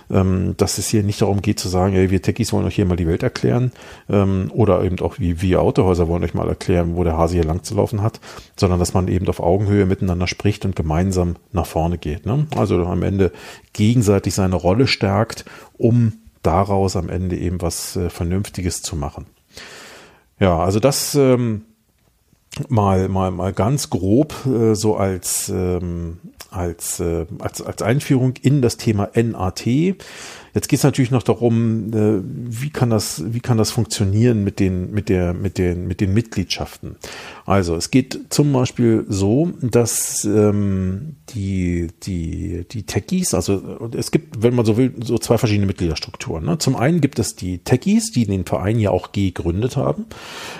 ähm, 0.10 0.56
dass 0.58 0.78
es 0.78 0.88
hier 0.88 1.04
nicht 1.04 1.22
darum 1.22 1.42
geht 1.42 1.60
zu 1.60 1.70
sagen, 1.70 1.94
hey, 1.94 2.10
wir 2.10 2.22
Techies 2.22 2.52
wollen 2.54 2.66
euch 2.66 2.76
hier 2.76 2.86
mal 2.86 2.96
die 2.96 3.08
Welt 3.08 3.24
erklären 3.24 3.72
ähm, 4.10 4.52
oder 4.54 4.84
eben 4.84 5.00
auch 5.00 5.20
wie 5.20 5.42
wir 5.42 5.62
Autohäuser 5.62 6.08
wollen 6.08 6.24
euch 6.24 6.34
mal 6.34 6.48
erklären, 6.48 6.96
wo 6.96 7.04
der 7.04 7.18
Hase 7.18 7.36
hier 7.36 7.44
lang 7.44 7.64
zu 7.64 7.76
laufen 7.76 8.02
hat, 8.02 8.20
sondern 8.58 8.80
dass 8.80 8.94
man 8.94 9.08
eben 9.08 9.28
auf 9.28 9.40
Augenhöhe 9.40 9.86
miteinander 9.86 10.28
spricht 10.28 10.66
und 10.66 10.76
gemeinsam 10.76 11.36
nach 11.52 11.66
vorne 11.66 11.98
geht. 11.98 12.26
Ne? 12.26 12.48
Also 12.56 12.84
am 12.86 13.04
Ende 13.04 13.32
gegenseitig 13.74 14.34
seine 14.34 14.56
Rolle 14.56 14.88
stärkt, 14.88 15.46
um 15.78 16.14
daraus 16.44 16.96
am 16.96 17.10
Ende 17.10 17.38
eben 17.38 17.62
was 17.62 17.96
äh, 17.96 18.10
Vernünftiges 18.10 18.82
zu 18.82 18.96
machen. 18.96 19.26
Ja, 20.40 20.58
also 20.58 20.80
das 20.80 21.14
ähm, 21.16 21.66
mal 22.68 23.08
mal 23.10 23.32
mal 23.32 23.54
ganz 23.54 23.90
grob 23.90 24.34
äh, 24.46 24.74
so 24.74 24.96
als 24.96 25.50
ähm, 25.50 26.18
als, 26.52 27.00
äh, 27.00 27.26
als 27.40 27.62
als 27.62 27.82
Einführung 27.82 28.34
in 28.42 28.62
das 28.62 28.78
Thema 28.78 29.10
NAT. 29.16 29.66
Jetzt 30.54 30.68
geht 30.68 30.80
es 30.80 30.84
natürlich 30.84 31.12
noch 31.12 31.24
darum, 31.24 31.94
äh, 31.94 32.22
wie 32.24 32.70
kann 32.70 32.90
das, 32.90 33.24
wie 33.28 33.40
kann 33.40 33.58
das 33.58 33.72
funktionieren 33.72 34.44
mit 34.44 34.60
den, 34.60 34.92
mit 34.92 35.10
der, 35.10 35.34
mit 35.34 35.58
den, 35.58 35.88
mit 35.88 36.02
den 36.02 36.14
Mitgliedschaften. 36.14 36.98
Also 37.46 37.76
es 37.76 37.92
geht 37.92 38.20
zum 38.30 38.52
Beispiel 38.52 39.06
so, 39.08 39.52
dass 39.62 40.26
ähm, 40.26 41.16
die, 41.30 41.88
die, 42.04 42.66
die 42.70 42.84
Techies, 42.84 43.34
also 43.34 43.90
es 43.96 44.12
gibt, 44.12 44.44
wenn 44.44 44.56
man 44.56 44.66
so 44.66 44.78
will, 44.78 44.94
so 45.02 45.18
zwei 45.18 45.38
verschiedene 45.38 45.66
Mitgliederstrukturen. 45.68 46.46
Ne? 46.46 46.58
Zum 46.58 46.76
einen 46.76 47.02
gibt 47.02 47.20
es 47.20 47.36
die 47.36 47.60
Techies, 47.60 48.12
die 48.12 48.26
den 48.26 48.46
Verein 48.46 48.80
ja 48.80 48.92
auch 48.92 49.12
gegründet 49.12 49.78
haben. 49.78 50.06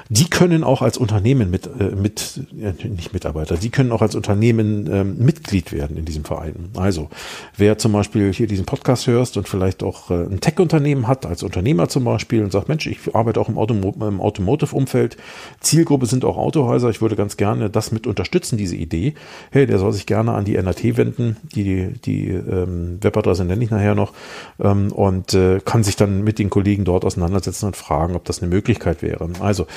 Die 0.10 0.30
können 0.30 0.64
auch 0.64 0.82
als 0.82 0.98
Unternehmen 0.98 1.52
mit, 1.52 1.68
äh, 1.80 1.96
mit 1.96 2.42
äh, 2.60 2.88
nicht 2.88 3.14
Mitarbeiter, 3.14 3.58
die 3.58 3.70
können 3.70 3.92
auch 3.92 4.02
als 4.02 4.16
Unternehmen 4.16 4.88
äh, 4.88 5.04
Mitglied 5.04 5.72
werden 5.72 5.98
in 5.98 6.06
diesem 6.06 6.24
Verein. 6.24 6.70
Also 6.76 7.10
wer 7.58 7.78
zum 7.78 7.92
Beispiel 7.92 8.34
hier 8.34 8.48
diesen 8.48 8.66
Podcast 8.66 9.08
hörst 9.08 9.38
und 9.38 9.50
vielleicht 9.50 9.81
auch 9.84 10.12
äh, 10.12 10.26
ein 10.26 10.40
Tech-Unternehmen 10.40 11.08
hat, 11.08 11.26
als 11.26 11.44
Unternehmer 11.44 11.90
zum 11.90 12.04
Beispiel 12.04 12.44
und 12.44 12.52
sagt, 12.52 12.70
Mensch, 12.70 12.88
ich 12.88 13.16
arbeite 13.16 13.40
auch 13.40 13.50
im, 13.50 13.58
Autom 13.58 13.82
im 14.02 14.22
Automotive-Umfeld, 14.22 15.18
Zielgruppe 15.60 16.06
sind 16.06 16.26
auch 16.26 16.38
Autohäuser, 16.38 16.90
ich 16.90 17.02
würde 17.02 17.16
ganz 17.16 17.38
gerne 17.38 17.70
das 17.70 17.92
mit 17.92 18.08
unterstützen, 18.08 18.58
diese 18.58 18.76
Idee. 18.76 19.14
Hey, 19.52 19.66
der 19.66 19.80
soll 19.80 19.94
sich 19.94 20.06
gerne 20.06 20.34
an 20.34 20.46
die 20.46 20.62
NAT 20.62 20.98
wenden, 20.98 21.38
die, 21.56 21.94
die 22.06 22.28
ähm, 22.30 22.98
Webadresse 23.02 23.46
nenne 23.46 23.64
ich 23.64 23.72
nachher 23.72 23.96
noch, 23.96 24.14
ähm, 24.60 24.92
und 24.92 25.34
äh, 25.34 25.60
kann 25.64 25.84
sich 25.84 25.96
dann 25.96 26.24
mit 26.24 26.40
den 26.40 26.50
Kollegen 26.50 26.86
dort 26.86 27.06
auseinandersetzen 27.06 27.68
und 27.68 27.78
fragen, 27.78 28.16
ob 28.16 28.26
das 28.26 28.42
eine 28.42 28.50
Möglichkeit 28.50 29.02
wäre. 29.02 29.30
Also 29.40 29.68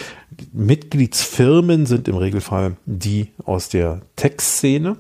Mitgliedsfirmen 0.53 1.87
sind 1.87 2.09
im 2.09 2.17
Regelfall 2.17 2.77
die 2.87 3.29
aus 3.45 3.69
der 3.69 4.01
Tech-Szene. 4.17 4.97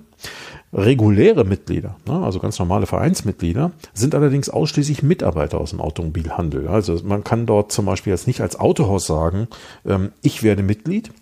Reguläre 0.74 1.44
Mitglieder, 1.44 1.96
ne, 2.06 2.24
also 2.24 2.40
ganz 2.40 2.58
normale 2.58 2.87
Vereinsmitglieder, 2.87 3.70
sind 3.92 4.14
allerdings 4.14 4.50
ausschließlich 4.50 5.04
Mitarbeiter 5.04 5.60
aus 5.60 5.70
dem 5.70 5.80
Automobilhandel. 5.80 6.66
Also 6.66 7.00
man 7.04 7.22
kann 7.22 7.46
dort 7.46 7.70
zum 7.70 7.87
Beispiel 7.87 8.12
jetzt 8.12 8.26
nicht 8.26 8.40
als 8.40 8.58
Autohaus 8.58 9.06
sagen, 9.06 9.46
ähm, 9.87 10.10
ich 10.20 10.42
werde 10.42 10.64
Mitglied, 10.64 11.12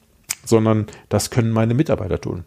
sondern 0.46 0.86
das 1.10 1.30
können 1.30 1.50
meine 1.50 1.74
Mitarbeiter 1.74 2.20
tun. 2.20 2.44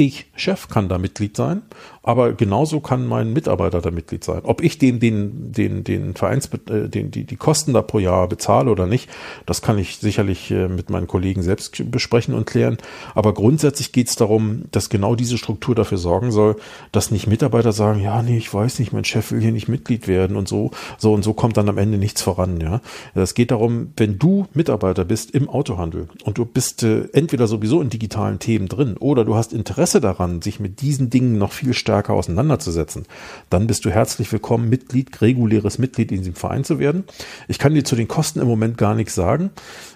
Ich, 0.00 0.26
Chef, 0.36 0.68
kann 0.68 0.88
da 0.88 0.96
Mitglied 0.96 1.36
sein, 1.36 1.62
aber 2.04 2.32
genauso 2.32 2.78
kann 2.78 3.04
mein 3.04 3.32
Mitarbeiter 3.32 3.80
da 3.80 3.90
Mitglied 3.90 4.22
sein. 4.22 4.42
Ob 4.44 4.62
ich 4.62 4.78
dem 4.78 5.00
den, 5.00 5.50
den, 5.50 5.82
den 5.82 6.14
Vereins, 6.14 6.48
äh, 6.70 6.88
den, 6.88 7.10
die, 7.10 7.24
die 7.24 7.36
Kosten 7.36 7.72
da 7.72 7.82
pro 7.82 7.98
Jahr 7.98 8.28
bezahle 8.28 8.70
oder 8.70 8.86
nicht, 8.86 9.10
das 9.44 9.60
kann 9.60 9.76
ich 9.76 9.96
sicherlich 9.96 10.52
äh, 10.52 10.68
mit 10.68 10.88
meinen 10.88 11.08
Kollegen 11.08 11.42
selbst 11.42 11.90
besprechen 11.90 12.34
und 12.34 12.46
klären. 12.46 12.78
Aber 13.16 13.34
grundsätzlich 13.34 13.90
geht 13.90 14.06
es 14.06 14.14
darum, 14.14 14.66
dass 14.70 14.88
genau 14.88 15.16
diese 15.16 15.36
Struktur 15.36 15.74
dafür 15.74 15.98
sorgen 15.98 16.30
soll, 16.30 16.54
dass 16.92 17.10
nicht 17.10 17.26
Mitarbeiter 17.26 17.72
sagen, 17.72 18.00
ja, 18.00 18.22
nee, 18.22 18.38
ich 18.38 18.54
weiß 18.54 18.78
nicht, 18.78 18.92
mein 18.92 19.04
Chef 19.04 19.32
will 19.32 19.40
hier 19.40 19.50
nicht 19.50 19.66
Mitglied 19.66 20.06
werden 20.06 20.36
und 20.36 20.46
so, 20.46 20.70
so 20.96 21.12
und 21.12 21.24
so 21.24 21.32
kommt 21.32 21.56
dann 21.56 21.68
am 21.68 21.76
Ende 21.76 21.98
nichts 21.98 22.22
voran, 22.22 22.60
ja. 22.60 22.80
Es 23.16 23.34
geht 23.34 23.50
darum, 23.50 23.94
wenn 23.96 24.16
du 24.16 24.46
Mitarbeiter 24.54 25.04
bist 25.04 25.32
im 25.32 25.48
Autohandel 25.48 26.06
und 26.22 26.38
du 26.38 26.44
bist 26.44 26.84
äh, 26.84 27.08
entweder 27.12 27.48
sowieso 27.48 27.82
in 27.82 27.90
digitalen 27.90 28.38
Themen 28.38 28.68
drin 28.68 28.96
oder 28.96 29.24
du 29.24 29.34
hast 29.34 29.52
Interesse 29.52 29.87
Interesse 29.88 30.00
daran, 30.02 30.42
sich 30.42 30.60
mit 30.60 30.82
diesen 30.82 31.08
Dingen 31.08 31.38
noch 31.38 31.52
viel 31.52 31.72
stärker 31.72 32.12
auseinanderzusetzen, 32.12 33.06
dann 33.48 33.66
bist 33.66 33.86
du 33.86 33.90
herzlich 33.90 34.30
willkommen, 34.30 34.68
Mitglied, 34.68 35.22
reguläres 35.22 35.78
Mitglied 35.78 36.12
in 36.12 36.18
diesem 36.18 36.34
Verein 36.34 36.62
zu 36.62 36.78
werden. 36.78 37.04
Ich 37.48 37.58
kann 37.58 37.74
dir 37.74 37.84
zu 37.84 37.96
den 37.96 38.06
Kosten 38.06 38.38
im 38.40 38.46
Moment 38.46 38.76
gar 38.76 38.94
nichts 38.94 39.14
sagen, 39.14 39.48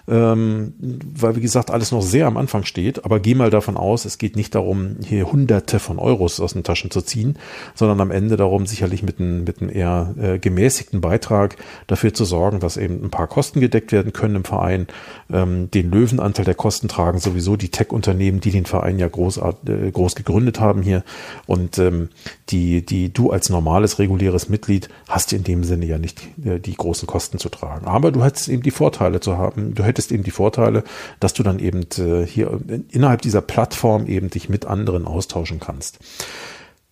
ähm, 0.07 0.73
weil 0.79 1.35
wie 1.35 1.41
gesagt 1.41 1.69
alles 1.69 1.91
noch 1.91 2.01
sehr 2.01 2.25
am 2.25 2.37
Anfang 2.37 2.63
steht. 2.63 3.05
Aber 3.05 3.19
geh 3.19 3.35
mal 3.35 3.51
davon 3.51 3.77
aus, 3.77 4.05
es 4.05 4.17
geht 4.17 4.35
nicht 4.35 4.55
darum, 4.55 4.95
hier 5.05 5.31
Hunderte 5.31 5.77
von 5.77 5.99
Euros 5.99 6.39
aus 6.39 6.53
den 6.53 6.63
Taschen 6.63 6.89
zu 6.89 7.01
ziehen, 7.01 7.37
sondern 7.75 8.01
am 8.01 8.09
Ende 8.09 8.35
darum, 8.35 8.65
sicherlich 8.65 9.03
mit 9.03 9.19
einem, 9.19 9.43
mit 9.43 9.61
einem 9.61 9.69
eher 9.69 10.15
äh, 10.19 10.39
gemäßigten 10.39 11.01
Beitrag 11.01 11.57
dafür 11.85 12.15
zu 12.15 12.25
sorgen, 12.25 12.59
dass 12.59 12.77
eben 12.77 13.03
ein 13.03 13.11
paar 13.11 13.27
Kosten 13.27 13.59
gedeckt 13.59 13.91
werden 13.91 14.11
können 14.11 14.37
im 14.37 14.43
Verein. 14.43 14.87
Ähm, 15.31 15.69
den 15.69 15.91
Löwenanteil 15.91 16.45
der 16.45 16.55
Kosten 16.55 16.87
tragen 16.87 17.19
sowieso 17.19 17.57
die 17.57 17.69
Tech-Unternehmen, 17.69 18.39
die 18.39 18.49
den 18.49 18.65
Verein 18.65 18.97
ja 18.97 19.07
großartig 19.07 19.69
äh, 19.69 19.82
groß 19.91 20.15
gegründet 20.15 20.59
haben 20.59 20.81
hier. 20.81 21.03
Und 21.45 21.77
ähm, 21.77 22.09
die, 22.49 22.85
die 22.85 23.11
du 23.11 23.31
als 23.31 23.49
normales, 23.49 23.99
reguläres 23.99 24.49
Mitglied 24.49 24.89
hast 25.07 25.33
in 25.33 25.43
dem 25.43 25.63
Sinne 25.63 25.85
ja 25.85 25.97
nicht 25.97 26.21
äh, 26.45 26.59
die 26.59 26.75
großen 26.75 27.07
Kosten 27.07 27.39
zu 27.39 27.49
tragen. 27.49 27.87
Aber 27.87 28.11
du 28.11 28.23
hättest 28.23 28.49
eben 28.49 28.63
die 28.63 28.71
Vorteile 28.71 29.19
zu 29.19 29.37
haben. 29.37 29.73
Du 29.75 29.83
hättest 29.83 30.11
eben 30.11 30.23
die 30.23 30.31
Vorteile, 30.31 30.83
dass 31.19 31.33
du 31.33 31.43
dann 31.43 31.59
eben 31.59 31.85
äh, 31.97 32.25
hier 32.25 32.59
innerhalb 32.91 33.21
dieser 33.21 33.41
Plattform 33.41 34.07
eben 34.07 34.29
dich 34.29 34.49
mit 34.49 34.65
anderen 34.65 35.05
austauschen 35.05 35.59
kannst. 35.59 35.99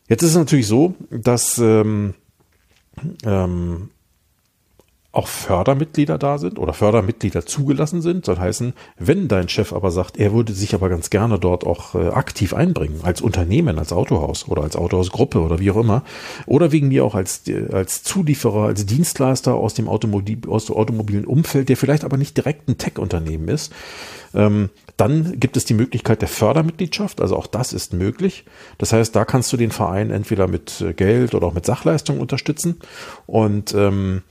Jetzt 0.08 0.24
ist 0.24 0.32
es 0.32 0.36
natürlich 0.38 0.68
so, 0.68 0.96
dass 1.10 1.58
ähm, 1.58 2.16
ähm, 3.24 3.90
auch 5.14 5.28
Fördermitglieder 5.28 6.18
da 6.18 6.38
sind 6.38 6.58
oder 6.58 6.74
Fördermitglieder 6.74 7.46
zugelassen 7.46 8.02
sind. 8.02 8.26
Soll 8.26 8.38
heißen, 8.38 8.74
wenn 8.98 9.28
dein 9.28 9.50
Chef 9.50 9.74
aber 9.74 9.92
sagt, 9.92 10.18
er 10.18 10.32
würde 10.32 10.54
sich 10.54 10.74
aber 10.74 10.88
ganz 10.88 11.10
gerne 11.10 11.38
dort 11.38 11.66
auch 11.66 11.96
äh, 11.96 12.10
aktiv 12.10 12.54
einbringen, 12.54 13.02
als 13.04 13.20
Unternehmen, 13.20 13.78
als 13.78 13.92
Autohaus 13.92 14.48
oder 14.48 14.64
als 14.64 14.78
Autohausgruppe 14.78 15.42
oder 15.42 15.60
wie 15.60 15.72
auch 15.72 15.78
immer, 15.78 16.04
oder 16.46 16.72
wegen 16.72 16.88
mir 16.88 17.04
auch 17.04 17.16
als, 17.16 17.46
äh, 17.50 17.68
als 17.74 18.04
Zulieferer, 18.04 18.68
als 18.68 18.86
Dienstleister 18.86 19.54
aus 19.54 19.74
dem 19.74 19.90
Automobil, 19.90 20.40
aus 20.48 20.66
dem 20.66 20.76
automobilen 20.78 21.26
Umfeld, 21.26 21.68
der 21.68 21.76
vielleicht 21.76 22.06
aber 22.06 22.16
nicht 22.16 22.38
direkt 22.38 22.70
ein 22.70 22.78
Tech-Unternehmen 22.78 23.50
ist, 23.50 23.74
ähm, 24.34 24.70
dann 24.96 25.40
gibt 25.40 25.58
es 25.58 25.66
die 25.66 25.74
Möglichkeit 25.74 26.22
der 26.22 26.30
Fördermitgliedschaft, 26.30 27.20
also 27.20 27.36
auch 27.36 27.48
das 27.48 27.74
ist 27.74 27.94
möglich. 27.94 28.46
Das 28.78 28.94
heißt, 28.94 29.14
da 29.14 29.26
kannst 29.26 29.52
du 29.52 29.58
den 29.58 29.72
Verein 29.72 30.10
entweder 30.10 30.48
mit 30.48 30.80
äh, 30.80 30.94
Geld 30.94 31.36
oder 31.36 31.48
auch 31.48 31.54
mit 31.54 31.66
Sachleistung 31.66 32.22
unterstützen 32.22 32.80
und 33.26 33.74
ähm, 33.74 34.22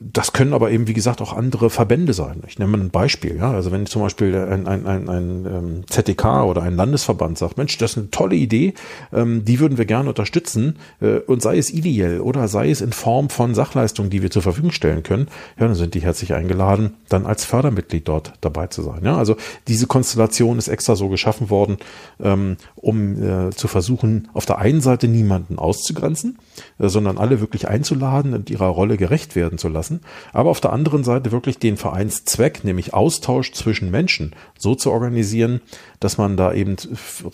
das 0.00 0.34
können 0.34 0.52
aber 0.52 0.70
eben, 0.70 0.86
wie 0.86 0.92
gesagt, 0.92 1.22
auch 1.22 1.32
andere 1.32 1.70
Verbände 1.70 2.12
sein. 2.12 2.42
Ich 2.46 2.58
nehme 2.58 2.76
mal 2.76 2.84
ein 2.84 2.90
Beispiel. 2.90 3.36
Ja? 3.36 3.52
Also 3.52 3.72
wenn 3.72 3.86
zum 3.86 4.02
Beispiel 4.02 4.34
ein, 4.36 4.66
ein, 4.66 4.86
ein, 4.86 5.08
ein 5.08 5.46
ähm, 5.46 5.84
ZDK 5.88 6.44
oder 6.44 6.62
ein 6.62 6.76
Landesverband 6.76 7.38
sagt, 7.38 7.56
Mensch, 7.56 7.78
das 7.78 7.92
ist 7.92 7.98
eine 7.98 8.10
tolle 8.10 8.36
Idee, 8.36 8.74
ähm, 9.14 9.46
die 9.46 9.60
würden 9.60 9.78
wir 9.78 9.86
gerne 9.86 10.10
unterstützen 10.10 10.76
äh, 11.00 11.20
und 11.20 11.40
sei 11.40 11.56
es 11.56 11.70
ideell 11.70 12.20
oder 12.20 12.48
sei 12.48 12.70
es 12.70 12.82
in 12.82 12.92
Form 12.92 13.30
von 13.30 13.54
Sachleistungen, 13.54 14.10
die 14.10 14.20
wir 14.20 14.30
zur 14.30 14.42
Verfügung 14.42 14.72
stellen 14.72 15.02
können, 15.02 15.28
ja, 15.58 15.66
dann 15.66 15.74
sind 15.74 15.94
die 15.94 16.02
herzlich 16.02 16.34
eingeladen, 16.34 16.94
dann 17.08 17.24
als 17.24 17.46
Fördermitglied 17.46 18.06
dort 18.06 18.34
dabei 18.42 18.66
zu 18.66 18.82
sein. 18.82 19.00
Ja? 19.04 19.16
Also 19.16 19.36
diese 19.68 19.86
Konstellation 19.86 20.58
ist 20.58 20.68
extra 20.68 20.96
so 20.96 21.08
geschaffen 21.08 21.48
worden, 21.48 21.78
ähm, 22.20 22.58
um 22.76 23.22
äh, 23.22 23.50
zu 23.50 23.68
versuchen, 23.68 24.28
auf 24.34 24.44
der 24.44 24.58
einen 24.58 24.82
Seite 24.82 25.08
niemanden 25.08 25.58
auszugrenzen, 25.58 26.38
sondern 26.78 27.18
alle 27.18 27.40
wirklich 27.40 27.68
einzuladen 27.68 28.34
und 28.34 28.50
ihrer 28.50 28.66
Rolle 28.66 28.96
gerecht 28.96 29.36
werden 29.36 29.58
zu 29.58 29.68
lassen 29.68 30.00
aber 30.32 30.50
auf 30.50 30.60
der 30.60 30.72
anderen 30.72 31.04
Seite 31.04 31.32
wirklich 31.32 31.58
den 31.58 31.76
Vereinszweck, 31.76 32.64
nämlich 32.64 32.94
Austausch 32.94 33.52
zwischen 33.52 33.90
Menschen, 33.90 34.34
so 34.58 34.74
zu 34.74 34.90
organisieren, 34.90 35.60
dass 36.00 36.18
man 36.18 36.36
da 36.36 36.52
eben 36.52 36.76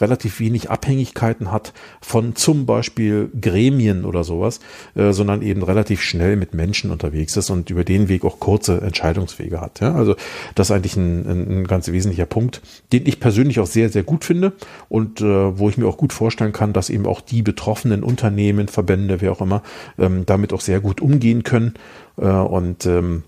relativ 0.01 0.41
wenig 0.41 0.71
Abhängigkeiten 0.71 1.53
hat 1.53 1.73
von 2.01 2.35
zum 2.35 2.67
Beispiel 2.67 3.31
Gremien 3.39 4.05
oder 4.05 4.25
sowas, 4.25 4.61
äh, 4.95 5.13
sondern 5.13 5.43
eben 5.43 5.63
relativ 5.63 6.01
schnell 6.01 6.37
mit 6.37 6.55
Menschen 6.55 6.91
unterwegs 6.91 7.37
ist 7.37 7.51
und 7.51 7.71
über 7.71 7.85
den 7.85 8.09
Weg 8.09 8.25
auch 8.25 8.41
kurze 8.41 8.81
Entscheidungswege 8.81 9.61
hat. 9.61 9.83
Also 9.83 10.17
das 10.55 10.69
ist 10.69 10.71
eigentlich 10.71 10.97
ein, 10.97 11.27
ein, 11.29 11.67
ganz 11.67 11.89
wesentlicher 11.89 12.27
Punkt, 12.27 12.63
den 12.93 13.07
ich 13.07 13.21
persönlich 13.21 13.61
auch 13.61 13.67
sehr, 13.67 13.91
sehr 13.91 14.03
gut 14.03 14.25
finde 14.25 14.53
und 14.89 15.21
äh, 15.21 15.59
wo 15.59 15.69
ich 15.69 15.77
mir 15.77 15.87
auch 15.87 15.99
gut 15.99 16.13
vorstellen 16.13 16.53
kann, 16.53 16.73
dass 16.73 16.91
eben 16.91 17.07
auch 17.07 17.21
die 17.21 17.43
betroffenen 17.43 18.03
Unternehmen, 18.03 18.69
Verbände, 18.69 19.14
wer 19.21 19.33
auch 19.33 19.41
immer, 19.41 19.63
ähm, 19.99 20.27
damit 20.27 20.53
auch 20.53 20.61
sehr 20.61 20.81
gut 20.81 21.01
umgehen 21.01 21.43
können 21.43 21.75
äh, 22.17 22.27
und 22.27 22.87
ähm, 22.87 23.23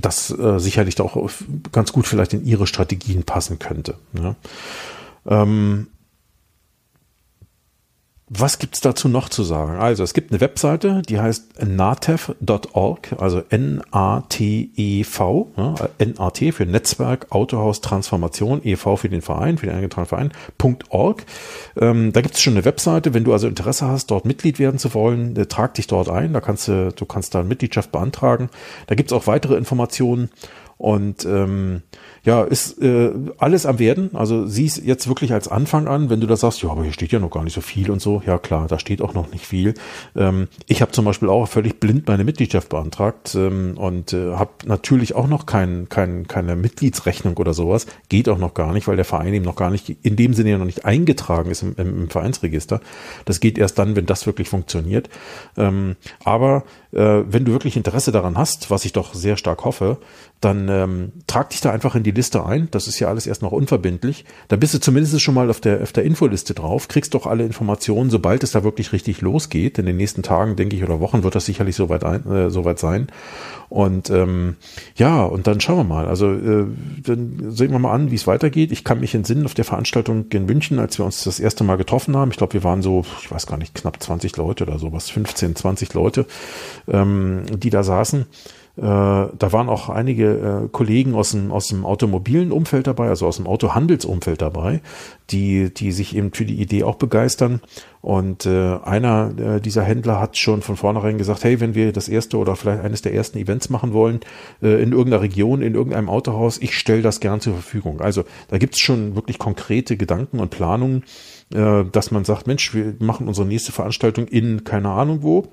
das 0.00 0.30
äh, 0.30 0.58
sicherlich 0.58 1.00
auch 1.00 1.30
ganz 1.72 1.92
gut 1.92 2.06
vielleicht 2.06 2.32
in 2.32 2.44
ihre 2.44 2.66
Strategien 2.66 3.24
passen 3.24 3.58
könnte. 3.58 3.96
Ja. 4.12 4.36
Ähm, 5.26 5.88
was 8.28 8.58
gibt's 8.58 8.80
dazu 8.80 9.08
noch 9.08 9.28
zu 9.28 9.42
sagen? 9.42 9.76
Also 9.76 10.02
es 10.02 10.14
gibt 10.14 10.32
eine 10.32 10.40
Webseite, 10.40 11.02
die 11.06 11.20
heißt 11.20 11.62
natev.org, 11.62 13.14
also 13.18 13.42
N-A-T-E-V, 13.50 15.50
N-A-T 15.98 16.52
für 16.52 16.64
Netzwerk, 16.64 17.26
Autohaus, 17.30 17.82
Transformation, 17.82 18.62
E-V 18.64 18.96
für 18.96 19.10
den 19.10 19.20
Verein, 19.20 19.58
für 19.58 19.66
den 19.66 19.76
eingetragenen 19.76 20.08
Verein, 20.08 20.32
.org. 20.88 21.26
Ähm, 21.78 22.14
da 22.14 22.22
gibt's 22.22 22.40
schon 22.40 22.54
eine 22.54 22.64
Webseite, 22.64 23.12
wenn 23.12 23.24
du 23.24 23.32
also 23.34 23.46
Interesse 23.46 23.88
hast, 23.88 24.10
dort 24.10 24.24
Mitglied 24.24 24.58
werden 24.58 24.78
zu 24.78 24.94
wollen, 24.94 25.36
äh, 25.36 25.44
trag 25.44 25.74
dich 25.74 25.86
dort 25.86 26.08
ein, 26.08 26.32
da 26.32 26.40
kannst 26.40 26.68
du, 26.68 26.92
du 26.92 27.04
kannst 27.04 27.34
da 27.34 27.42
Mitgliedschaft 27.42 27.92
beantragen. 27.92 28.48
Da 28.86 28.94
gibt's 28.94 29.12
auch 29.12 29.26
weitere 29.26 29.56
Informationen 29.56 30.30
und 30.76 31.24
ähm, 31.24 31.82
ja, 32.24 32.42
ist 32.42 32.80
äh, 32.80 33.10
alles 33.38 33.66
am 33.66 33.78
werden. 33.78 34.10
Also 34.14 34.46
sieh 34.46 34.64
es 34.64 34.82
jetzt 34.82 35.08
wirklich 35.08 35.32
als 35.32 35.48
Anfang 35.48 35.86
an, 35.86 36.08
wenn 36.08 36.20
du 36.20 36.26
da 36.26 36.36
sagst, 36.36 36.62
ja, 36.62 36.70
aber 36.70 36.82
hier 36.82 36.92
steht 36.92 37.12
ja 37.12 37.18
noch 37.18 37.30
gar 37.30 37.44
nicht 37.44 37.52
so 37.52 37.60
viel 37.60 37.90
und 37.90 38.00
so. 38.00 38.22
Ja 38.26 38.38
klar, 38.38 38.66
da 38.66 38.78
steht 38.78 39.02
auch 39.02 39.12
noch 39.12 39.30
nicht 39.30 39.46
viel. 39.46 39.74
Ähm, 40.16 40.48
ich 40.66 40.80
habe 40.80 40.92
zum 40.92 41.04
Beispiel 41.04 41.28
auch 41.28 41.46
völlig 41.46 41.80
blind 41.80 42.06
meine 42.08 42.24
Mitgliedschaft 42.24 42.70
beantragt 42.70 43.34
ähm, 43.34 43.76
und 43.76 44.14
äh, 44.14 44.32
habe 44.34 44.52
natürlich 44.64 45.14
auch 45.14 45.28
noch 45.28 45.44
kein, 45.44 45.88
kein, 45.90 46.26
keine 46.26 46.56
Mitgliedsrechnung 46.56 47.36
oder 47.36 47.52
sowas. 47.52 47.86
Geht 48.08 48.28
auch 48.28 48.38
noch 48.38 48.54
gar 48.54 48.72
nicht, 48.72 48.88
weil 48.88 48.96
der 48.96 49.04
Verein 49.04 49.34
eben 49.34 49.44
noch 49.44 49.56
gar 49.56 49.70
nicht 49.70 49.94
in 50.02 50.16
dem 50.16 50.32
Sinne 50.32 50.50
ja 50.50 50.58
noch 50.58 50.64
nicht 50.64 50.86
eingetragen 50.86 51.50
ist 51.50 51.62
im, 51.62 51.74
im, 51.76 52.02
im 52.02 52.10
Vereinsregister. 52.10 52.80
Das 53.26 53.40
geht 53.40 53.58
erst 53.58 53.78
dann, 53.78 53.96
wenn 53.96 54.06
das 54.06 54.24
wirklich 54.26 54.48
funktioniert. 54.48 55.10
Ähm, 55.58 55.96
aber 56.24 56.64
wenn 56.96 57.44
du 57.44 57.52
wirklich 57.52 57.76
Interesse 57.76 58.12
daran 58.12 58.38
hast, 58.38 58.70
was 58.70 58.84
ich 58.84 58.92
doch 58.92 59.14
sehr 59.14 59.36
stark 59.36 59.64
hoffe, 59.64 59.98
dann 60.40 60.68
ähm, 60.68 61.12
trag 61.26 61.50
dich 61.50 61.60
da 61.60 61.72
einfach 61.72 61.94
in 61.94 62.02
die 62.02 62.10
Liste 62.10 62.44
ein. 62.44 62.68
Das 62.70 62.86
ist 62.86 63.00
ja 63.00 63.08
alles 63.08 63.26
erst 63.26 63.42
noch 63.42 63.52
unverbindlich. 63.52 64.24
Da 64.48 64.56
bist 64.56 64.74
du 64.74 64.78
zumindest 64.78 65.20
schon 65.22 65.34
mal 65.34 65.48
auf 65.48 65.60
der, 65.60 65.82
auf 65.82 65.92
der 65.92 66.04
Infoliste 66.04 66.54
drauf, 66.54 66.88
kriegst 66.88 67.14
doch 67.14 67.26
alle 67.26 67.44
Informationen, 67.44 68.10
sobald 68.10 68.42
es 68.42 68.52
da 68.52 68.62
wirklich 68.62 68.92
richtig 68.92 69.22
losgeht. 69.22 69.78
In 69.78 69.86
den 69.86 69.96
nächsten 69.96 70.22
Tagen, 70.22 70.56
denke 70.56 70.76
ich, 70.76 70.84
oder 70.84 71.00
Wochen 71.00 71.22
wird 71.22 71.34
das 71.34 71.46
sicherlich 71.46 71.76
soweit, 71.76 72.02
äh, 72.02 72.50
soweit 72.50 72.78
sein. 72.78 73.08
Und 73.70 74.10
ähm, 74.10 74.56
ja, 74.96 75.24
und 75.24 75.46
dann 75.46 75.60
schauen 75.60 75.78
wir 75.78 75.84
mal. 75.84 76.06
Also 76.06 76.32
äh, 76.32 76.66
dann 77.02 77.50
sehen 77.50 77.72
wir 77.72 77.78
mal 77.78 77.92
an, 77.92 78.10
wie 78.10 78.16
es 78.16 78.26
weitergeht. 78.26 78.70
Ich 78.70 78.84
kann 78.84 79.00
mich 79.00 79.14
entsinnen 79.14 79.46
auf 79.46 79.54
der 79.54 79.64
Veranstaltung 79.64 80.26
in 80.30 80.46
München, 80.46 80.78
als 80.78 80.98
wir 80.98 81.04
uns 81.04 81.24
das 81.24 81.40
erste 81.40 81.64
Mal 81.64 81.76
getroffen 81.76 82.16
haben. 82.16 82.30
Ich 82.30 82.36
glaube, 82.36 82.52
wir 82.52 82.64
waren 82.64 82.82
so, 82.82 83.04
ich 83.22 83.30
weiß 83.30 83.46
gar 83.46 83.56
nicht, 83.56 83.74
knapp 83.74 84.02
20 84.02 84.36
Leute 84.36 84.64
oder 84.64 84.78
sowas, 84.78 85.10
15, 85.10 85.56
20 85.56 85.94
Leute, 85.94 86.26
ähm, 86.88 87.44
die 87.58 87.70
da 87.70 87.82
saßen. 87.82 88.26
Äh, 88.76 88.80
da 88.82 89.52
waren 89.52 89.68
auch 89.68 89.88
einige 89.88 90.64
äh, 90.64 90.68
Kollegen 90.68 91.14
aus 91.14 91.30
dem, 91.30 91.52
aus 91.52 91.68
dem 91.68 91.86
automobilen 91.86 92.50
Umfeld 92.50 92.88
dabei, 92.88 93.08
also 93.08 93.26
aus 93.26 93.36
dem 93.36 93.46
Autohandelsumfeld 93.46 94.42
dabei, 94.42 94.80
die, 95.30 95.72
die 95.72 95.92
sich 95.92 96.16
eben 96.16 96.32
für 96.32 96.44
die 96.44 96.60
Idee 96.60 96.82
auch 96.82 96.96
begeistern. 96.96 97.60
Und 98.00 98.46
äh, 98.46 98.78
einer 98.82 99.32
äh, 99.38 99.60
dieser 99.60 99.84
Händler 99.84 100.20
hat 100.20 100.36
schon 100.36 100.60
von 100.60 100.76
vornherein 100.76 101.18
gesagt, 101.18 101.44
hey, 101.44 101.60
wenn 101.60 101.76
wir 101.76 101.92
das 101.92 102.08
erste 102.08 102.36
oder 102.36 102.56
vielleicht 102.56 102.82
eines 102.82 103.00
der 103.00 103.14
ersten 103.14 103.38
Events 103.38 103.70
machen 103.70 103.92
wollen, 103.92 104.20
äh, 104.60 104.82
in 104.82 104.90
irgendeiner 104.90 105.22
Region, 105.22 105.62
in 105.62 105.74
irgendeinem 105.76 106.08
Autohaus, 106.08 106.58
ich 106.58 106.76
stelle 106.76 107.02
das 107.02 107.20
gern 107.20 107.40
zur 107.40 107.54
Verfügung. 107.54 108.00
Also 108.00 108.24
da 108.48 108.58
gibt's 108.58 108.80
schon 108.80 109.14
wirklich 109.14 109.38
konkrete 109.38 109.96
Gedanken 109.96 110.40
und 110.40 110.50
Planungen, 110.50 111.04
äh, 111.54 111.84
dass 111.84 112.10
man 112.10 112.24
sagt, 112.24 112.48
Mensch, 112.48 112.74
wir 112.74 112.96
machen 112.98 113.28
unsere 113.28 113.46
nächste 113.46 113.70
Veranstaltung 113.70 114.26
in 114.26 114.64
keine 114.64 114.90
Ahnung 114.90 115.22
wo 115.22 115.44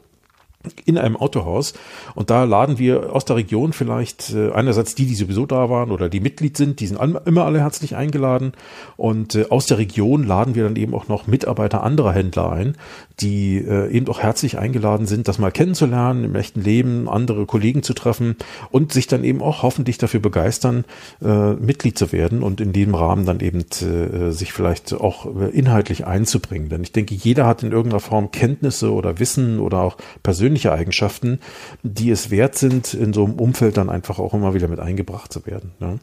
in 0.85 0.97
einem 0.97 1.17
Autohaus 1.17 1.73
und 2.15 2.29
da 2.29 2.43
laden 2.43 2.77
wir 2.77 3.13
aus 3.13 3.25
der 3.25 3.35
Region 3.35 3.73
vielleicht 3.73 4.33
äh, 4.33 4.51
einerseits 4.51 4.95
die, 4.95 5.05
die 5.05 5.15
sowieso 5.15 5.45
da 5.45 5.69
waren 5.69 5.91
oder 5.91 6.09
die 6.09 6.19
Mitglied 6.19 6.57
sind, 6.57 6.79
die 6.79 6.87
sind 6.87 6.99
immer 7.25 7.45
alle 7.45 7.59
herzlich 7.59 7.95
eingeladen 7.95 8.53
und 8.97 9.35
äh, 9.35 9.45
aus 9.49 9.65
der 9.65 9.77
Region 9.77 10.23
laden 10.23 10.55
wir 10.55 10.63
dann 10.63 10.75
eben 10.75 10.93
auch 10.93 11.07
noch 11.07 11.27
Mitarbeiter 11.27 11.83
anderer 11.83 12.13
Händler 12.13 12.51
ein, 12.51 12.75
die 13.19 13.57
äh, 13.57 13.91
eben 13.91 14.07
auch 14.07 14.19
herzlich 14.19 14.57
eingeladen 14.57 15.07
sind, 15.07 15.27
das 15.27 15.39
mal 15.39 15.51
kennenzulernen, 15.51 16.23
im 16.23 16.35
echten 16.35 16.61
Leben 16.61 17.09
andere 17.09 17.45
Kollegen 17.45 17.83
zu 17.83 17.93
treffen 17.93 18.35
und 18.69 18.93
sich 18.93 19.07
dann 19.07 19.23
eben 19.23 19.41
auch 19.41 19.63
hoffentlich 19.63 19.97
dafür 19.97 20.19
begeistern, 20.19 20.85
äh, 21.23 21.53
Mitglied 21.53 21.97
zu 21.97 22.11
werden 22.11 22.43
und 22.43 22.61
in 22.61 22.73
dem 22.73 22.95
Rahmen 22.95 23.25
dann 23.25 23.39
eben 23.39 23.61
äh, 23.81 24.31
sich 24.31 24.53
vielleicht 24.53 24.93
auch 24.93 25.25
inhaltlich 25.51 26.05
einzubringen. 26.05 26.69
Denn 26.69 26.83
ich 26.83 26.91
denke, 26.91 27.15
jeder 27.15 27.45
hat 27.45 27.63
in 27.63 27.71
irgendeiner 27.71 27.99
Form 27.99 28.31
Kenntnisse 28.31 28.91
oder 28.91 29.19
Wissen 29.19 29.59
oder 29.59 29.81
auch 29.81 29.97
persönliche 30.23 30.50
Eigenschaften, 30.71 31.39
die 31.83 32.09
es 32.11 32.29
wert 32.29 32.55
sind, 32.55 32.93
in 32.93 33.13
so 33.13 33.25
einem 33.25 33.35
Umfeld 33.35 33.77
dann 33.77 33.89
einfach 33.89 34.19
auch 34.19 34.33
immer 34.33 34.53
wieder 34.53 34.67
mit 34.67 34.79
eingebracht 34.79 35.31
zu 35.31 35.45
werden. 35.45 35.71
Ne? 35.79 35.99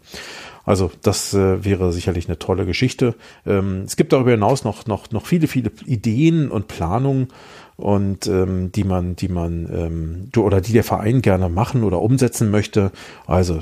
Also 0.64 0.90
das 1.02 1.32
äh, 1.34 1.64
wäre 1.64 1.92
sicherlich 1.92 2.28
eine 2.28 2.38
tolle 2.38 2.66
Geschichte. 2.66 3.14
Ähm, 3.46 3.82
es 3.86 3.96
gibt 3.96 4.12
darüber 4.12 4.32
hinaus 4.32 4.64
noch, 4.64 4.86
noch, 4.86 5.10
noch 5.10 5.26
viele, 5.26 5.48
viele 5.48 5.70
Ideen 5.86 6.50
und 6.50 6.68
Planungen 6.68 7.28
und 7.78 8.26
ähm, 8.26 8.72
die 8.72 8.82
man, 8.82 9.14
die 9.14 9.28
man 9.28 9.68
ähm, 9.72 10.42
oder 10.42 10.60
die 10.60 10.72
der 10.72 10.82
Verein 10.82 11.22
gerne 11.22 11.48
machen 11.48 11.84
oder 11.84 12.02
umsetzen 12.02 12.50
möchte. 12.50 12.90
Also 13.26 13.60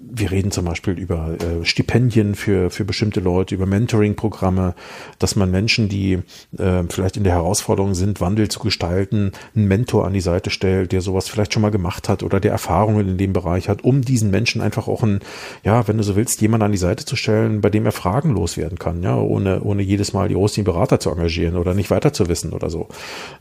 wir 0.00 0.30
reden 0.30 0.52
zum 0.52 0.66
Beispiel 0.66 0.96
über 0.96 1.34
äh, 1.34 1.64
Stipendien 1.64 2.36
für 2.36 2.70
für 2.70 2.84
bestimmte 2.84 3.18
Leute, 3.18 3.56
über 3.56 3.66
Mentoring-Programme, 3.66 4.74
dass 5.18 5.34
man 5.34 5.50
Menschen, 5.50 5.88
die 5.88 6.20
äh, 6.56 6.84
vielleicht 6.88 7.16
in 7.16 7.24
der 7.24 7.32
Herausforderung 7.32 7.94
sind, 7.94 8.20
Wandel 8.20 8.48
zu 8.48 8.60
gestalten, 8.60 9.32
einen 9.56 9.66
Mentor 9.66 10.06
an 10.06 10.12
die 10.12 10.20
Seite 10.20 10.50
stellt, 10.50 10.92
der 10.92 11.00
sowas 11.00 11.28
vielleicht 11.28 11.52
schon 11.52 11.62
mal 11.62 11.72
gemacht 11.72 12.08
hat 12.08 12.22
oder 12.22 12.38
der 12.38 12.52
Erfahrungen 12.52 13.08
in 13.08 13.18
dem 13.18 13.32
Bereich 13.32 13.68
hat, 13.68 13.82
um 13.82 14.02
diesen 14.02 14.30
Menschen 14.30 14.60
einfach 14.60 14.86
auch 14.86 15.02
ein, 15.02 15.18
ja, 15.64 15.88
wenn 15.88 15.96
du 15.96 16.04
so 16.04 16.14
willst, 16.14 16.40
jemand 16.40 16.62
an 16.62 16.70
die 16.70 16.78
Seite 16.78 17.04
zu 17.04 17.16
stellen, 17.16 17.60
bei 17.60 17.70
dem 17.70 17.84
er 17.84 17.92
Fragen 17.92 18.30
loswerden 18.30 18.78
kann, 18.78 19.02
ja, 19.02 19.16
ohne 19.16 19.62
ohne 19.62 19.82
jedes 19.82 20.12
Mal 20.12 20.28
die 20.28 20.34
großen 20.34 20.62
Berater 20.62 21.00
zu 21.00 21.10
engagieren 21.10 21.56
oder 21.56 21.74
nicht 21.74 21.90
weiter 21.90 22.12
zu 22.12 22.28
wissen 22.28 22.52
oder 22.52 22.70
so. 22.70 22.86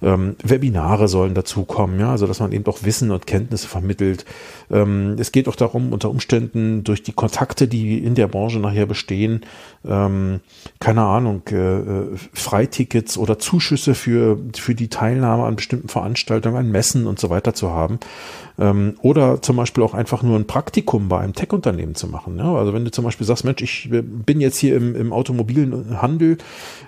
Ähm, 0.02 0.36
Webinare 0.44 1.08
sollen 1.08 1.34
dazukommen, 1.34 2.00
ja, 2.00 2.12
also 2.12 2.26
dass 2.26 2.40
man 2.40 2.52
eben 2.52 2.64
doch 2.64 2.84
Wissen 2.84 3.12
und 3.12 3.28
Kenntnisse 3.28 3.68
vermittelt. 3.68 4.26
Ähm, 4.72 5.16
es 5.20 5.32
geht 5.32 5.48
auch 5.48 5.56
darum, 5.56 5.92
unter 5.92 6.10
Umständen 6.10 6.84
durch 6.84 7.04
die 7.04 7.12
Kontakte, 7.12 7.68
die 7.68 7.98
in 7.98 8.16
der 8.16 8.28
Branche 8.28 8.60
nachher 8.60 8.86
bestehen, 8.86 9.42
ähm, 9.88 10.40
keine 10.80 11.02
Ahnung, 11.02 11.42
äh, 11.52 11.56
äh 11.56 12.18
Freitickets 12.34 13.18
oder 13.18 13.40
Zuschüsse 13.40 13.94
für, 13.94 14.38
für 14.56 14.76
die 14.76 14.88
Teilnahme 14.88 15.44
an 15.44 15.56
bestimmten 15.56 15.90
Veranstaltungen, 15.90 16.58
an 16.58 16.72
Messen 16.72 17.08
und 17.08 17.20
so 17.20 17.30
weiter 17.30 17.54
zu 17.54 17.70
haben. 17.70 18.00
Ähm, 18.60 18.96
oder 19.02 19.42
zum 19.42 19.56
Beispiel 19.56 19.84
auch 19.84 19.94
einfach 19.94 20.22
nur 20.22 20.38
ein 20.38 20.46
Praktikum 20.46 21.08
bei 21.08 21.20
einem 21.20 21.34
Tech-Unternehmen 21.34 21.96
zu 21.96 22.08
machen. 22.08 22.38
Ja? 22.38 22.54
Also 22.56 22.74
wenn 22.74 22.84
du 22.84 22.92
zum 22.92 23.06
Beispiel 23.06 23.26
sagst, 23.26 23.46
Mensch, 23.46 23.62
ich 23.62 23.90
bin 23.90 24.42
jetzt 24.42 24.58
hier 24.58 24.76
im, 24.76 24.96
im 24.96 25.14
automobilen 25.14 26.02
Handel, 26.02 26.38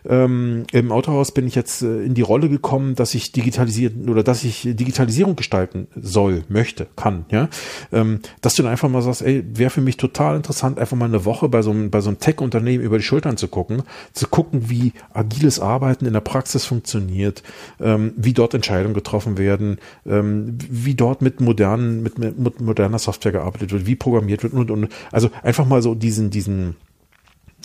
ähm, 0.08 0.65
im 0.71 0.91
Autohaus 0.91 1.32
bin 1.32 1.47
ich 1.47 1.56
jetzt 1.56 1.82
äh, 1.82 2.04
in 2.04 2.13
die 2.13 2.21
Rolle 2.21 2.50
gekommen, 2.50 2.95
dass 3.01 3.15
ich 3.15 3.31
digitalisieren 3.31 4.07
oder 4.09 4.21
dass 4.21 4.43
ich 4.43 4.61
Digitalisierung 4.61 5.35
gestalten 5.35 5.87
soll, 5.99 6.43
möchte, 6.49 6.85
kann, 6.95 7.25
ja, 7.31 7.49
ähm, 7.91 8.19
dass 8.41 8.53
du 8.53 8.61
dann 8.61 8.71
einfach 8.71 8.89
mal 8.89 9.01
sagst, 9.01 9.23
ey, 9.23 9.43
wäre 9.51 9.71
für 9.71 9.81
mich 9.81 9.97
total 9.97 10.35
interessant, 10.35 10.77
einfach 10.77 10.95
mal 10.95 11.05
eine 11.05 11.25
Woche 11.25 11.49
bei 11.49 11.63
so 11.63 11.71
einem, 11.71 11.91
so 11.91 12.09
einem 12.09 12.19
Tech-Unternehmen 12.19 12.83
über 12.83 12.99
die 12.99 13.03
Schultern 13.03 13.37
zu 13.37 13.47
gucken, 13.47 13.81
zu 14.13 14.27
gucken, 14.27 14.69
wie 14.69 14.93
agiles 15.13 15.59
Arbeiten 15.59 16.05
in 16.05 16.13
der 16.13 16.21
Praxis 16.21 16.63
funktioniert, 16.65 17.41
ähm, 17.79 18.13
wie 18.15 18.33
dort 18.33 18.53
Entscheidungen 18.53 18.93
getroffen 18.93 19.39
werden, 19.39 19.79
ähm, 20.05 20.57
wie 20.69 20.93
dort 20.93 21.23
mit 21.23 21.41
modernen, 21.41 22.03
mit, 22.03 22.19
mit 22.19 22.61
moderner 22.61 22.99
Software 22.99 23.31
gearbeitet 23.31 23.71
wird, 23.71 23.87
wie 23.87 23.95
programmiert 23.95 24.43
wird 24.43 24.53
und, 24.53 24.69
und, 24.69 24.89
also 25.11 25.31
einfach 25.41 25.65
mal 25.65 25.81
so 25.81 25.95
diesen, 25.95 26.29
diesen, 26.29 26.75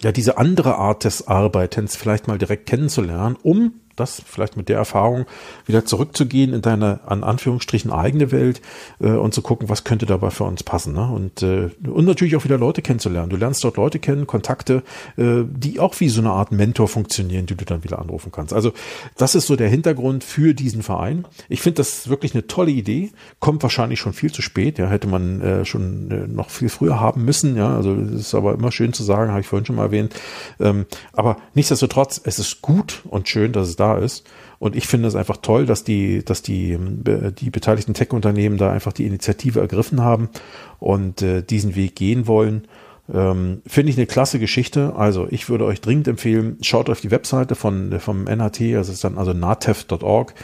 ja, 0.01 0.13
diese 0.13 0.39
andere 0.39 0.77
Art 0.77 1.05
des 1.05 1.29
Arbeitens 1.29 1.95
vielleicht 1.95 2.27
mal 2.27 2.39
direkt 2.39 2.67
kennenzulernen, 2.67 3.37
um 3.43 3.75
das 3.97 4.23
vielleicht 4.25 4.57
mit 4.57 4.69
der 4.69 4.77
Erfahrung 4.77 5.27
wieder 5.67 5.85
zurückzugehen 5.85 6.53
in 6.53 6.63
deine, 6.63 7.01
an 7.07 7.25
Anführungsstrichen, 7.25 7.91
eigene 7.91 8.31
Welt 8.31 8.61
äh, 9.01 9.11
und 9.11 9.35
zu 9.35 9.43
gucken, 9.43 9.69
was 9.69 9.85
könnte 9.85 10.07
dabei 10.07 10.31
für 10.31 10.45
uns 10.45 10.63
passen. 10.63 10.95
Ne? 10.95 11.11
Und, 11.11 11.43
äh, 11.43 11.71
und 11.89 12.05
natürlich 12.05 12.37
auch 12.37 12.45
wieder 12.45 12.59
Leute 12.59 12.83
kennenzulernen. 12.83 13.31
Du 13.31 13.37
lernst 13.37 13.65
dort 13.65 13.77
Leute 13.77 13.99
kennen, 13.99 14.27
Kontakte, 14.27 14.83
äh, 15.17 15.43
die 15.49 15.81
auch 15.81 15.99
wie 16.01 16.09
so 16.09 16.21
eine 16.21 16.31
Art 16.31 16.53
Mentor 16.53 16.89
funktionieren, 16.89 17.47
die 17.47 17.57
du 17.57 17.65
dann 17.65 17.85
wieder 17.85 17.99
anrufen 17.99 18.31
kannst. 18.33 18.53
Also 18.53 18.73
das 19.17 19.35
ist 19.35 19.47
so 19.47 19.57
der 19.57 19.69
Hintergrund 19.69 20.25
für 20.25 20.55
diesen 20.55 20.83
Verein. 20.83 21.27
Ich 21.49 21.63
finde 21.63 21.77
das 21.79 22.09
wirklich 22.09 22.35
eine 22.35 22.47
tolle 22.47 22.71
Idee. 22.71 23.11
Kommt 23.41 23.63
wahrscheinlich 23.63 24.01
schon 24.01 24.13
viel 24.13 24.33
zu 24.33 24.43
spät. 24.43 24.79
Ja, 24.79 24.89
hätte 24.89 25.09
man 25.09 25.41
äh, 25.41 25.65
schon 25.65 26.11
äh, 26.11 26.27
noch 26.27 26.51
viel 26.51 26.69
früher 26.69 27.01
haben 27.01 27.25
müssen. 27.25 27.57
Ja, 27.57 27.75
also 27.75 27.95
es 27.95 28.13
ist 28.13 28.35
aber 28.35 28.55
immer 28.55 28.73
schön 28.73 28.93
zu 28.93 29.03
sagen, 29.03 29.31
habe 29.31 29.41
ich 29.41 29.47
vorhin 29.47 29.67
schon 29.67 29.77
mal 29.77 29.85
erwähnt. 29.85 30.15
Ähm, 30.61 30.87
aber 31.13 31.39
nichtsdestotrotz, 31.55 32.21
es 32.23 32.39
ist 32.39 32.63
gut 32.63 33.03
und 33.09 33.29
schön, 33.29 33.53
dass 33.53 33.69
es 33.69 33.77
da 33.77 33.86
ist. 33.95 34.27
Und 34.59 34.75
ich 34.75 34.87
finde 34.87 35.09
es 35.09 35.15
einfach 35.15 35.37
toll, 35.39 35.67
dass 35.67 35.85
die, 35.85 36.25
dass 36.25 36.43
die, 36.43 36.79
die 36.79 37.51
beteiligten 37.51 37.95
Tech-Unternehmen 37.95 38.57
da 38.57 38.73
einfach 38.73 38.93
die 38.93 39.05
Initiative 39.05 39.61
ergriffen 39.61 40.03
haben 40.03 40.31
und 40.79 41.23
äh, 41.23 41.43
diesen 41.43 41.75
Weg 41.77 41.95
gehen 41.95 42.27
wollen. 42.27 42.67
Ähm, 43.13 43.63
Finde 43.67 43.91
ich 43.91 43.97
eine 43.97 44.07
klasse 44.07 44.39
Geschichte. 44.39 44.95
Also 44.97 45.29
ich 45.31 45.49
würde 45.49 45.65
euch 45.65 45.81
dringend 45.81 46.09
empfehlen, 46.09 46.59
schaut 46.63 46.91
auf 46.91 47.01
die 47.01 47.11
Webseite 47.11 47.55
von 47.55 48.01
vom 48.01 48.27
NHT, 48.27 48.75
also 48.77 48.93
ist 48.93 49.05
dann 49.05 49.19
also 49.19 49.33
natev.org. 49.33 50.35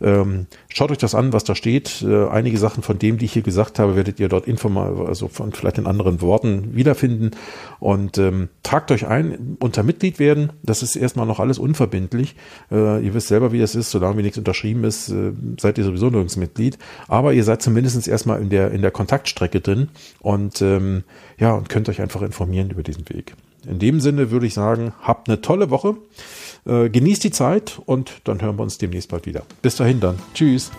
Ähm, 0.00 0.46
schaut 0.74 0.90
euch 0.90 0.98
das 0.98 1.14
an, 1.14 1.32
was 1.32 1.44
da 1.44 1.54
steht. 1.54 2.02
Äh, 2.02 2.28
einige 2.28 2.58
Sachen 2.58 2.82
von 2.82 2.98
dem, 2.98 3.18
die 3.18 3.26
ich 3.26 3.32
hier 3.32 3.42
gesagt 3.42 3.78
habe, 3.78 3.96
werdet 3.96 4.20
ihr 4.20 4.28
dort 4.28 4.46
informal, 4.46 5.06
also 5.06 5.28
von 5.28 5.52
vielleicht 5.52 5.78
in 5.78 5.86
anderen 5.86 6.20
Worten 6.20 6.74
wiederfinden. 6.74 7.32
Und 7.80 8.18
ähm, 8.18 8.48
tragt 8.62 8.90
euch 8.90 9.06
ein, 9.06 9.56
unter 9.60 9.82
Mitglied 9.82 10.18
werden. 10.18 10.52
Das 10.62 10.82
ist 10.82 10.96
erstmal 10.96 11.26
noch 11.26 11.40
alles 11.40 11.58
unverbindlich. 11.58 12.36
Äh, 12.70 13.04
ihr 13.04 13.14
wisst 13.14 13.28
selber, 13.28 13.52
wie 13.52 13.58
das 13.58 13.74
ist. 13.74 13.90
Solange 13.90 14.18
wie 14.18 14.22
nichts 14.22 14.38
unterschrieben 14.38 14.84
ist, 14.84 15.08
äh, 15.10 15.32
seid 15.60 15.78
ihr 15.78 15.84
sowieso 15.84 16.10
nirgends 16.10 16.36
Mitglied. 16.36 16.78
Aber 17.08 17.32
ihr 17.32 17.44
seid 17.44 17.62
zumindest 17.62 18.08
erstmal 18.08 18.40
in 18.40 18.50
der, 18.50 18.70
in 18.70 18.82
der 18.82 18.90
Kontaktstrecke 18.90 19.60
drin 19.60 19.88
und 20.20 20.62
ähm, 20.62 21.04
ja, 21.38 21.52
und 21.54 21.68
könnt 21.68 21.88
euch 21.88 22.00
einfach 22.00 22.22
informieren 22.22 22.70
über 22.70 22.82
diesen 22.82 23.08
Weg. 23.08 23.34
In 23.66 23.78
dem 23.78 24.00
Sinne 24.00 24.30
würde 24.30 24.46
ich 24.46 24.54
sagen, 24.54 24.92
habt 25.00 25.28
eine 25.28 25.40
tolle 25.40 25.70
Woche. 25.70 25.96
Äh, 26.64 26.90
genießt 26.90 27.24
die 27.24 27.30
Zeit 27.30 27.80
und 27.86 28.20
dann 28.24 28.40
hören 28.40 28.56
wir 28.56 28.62
uns 28.62 28.78
demnächst 28.78 29.10
bald 29.10 29.26
wieder. 29.26 29.42
Bis 29.62 29.76
dahin 29.76 30.00
dann. 30.00 30.18
Tschüss. 30.34 30.70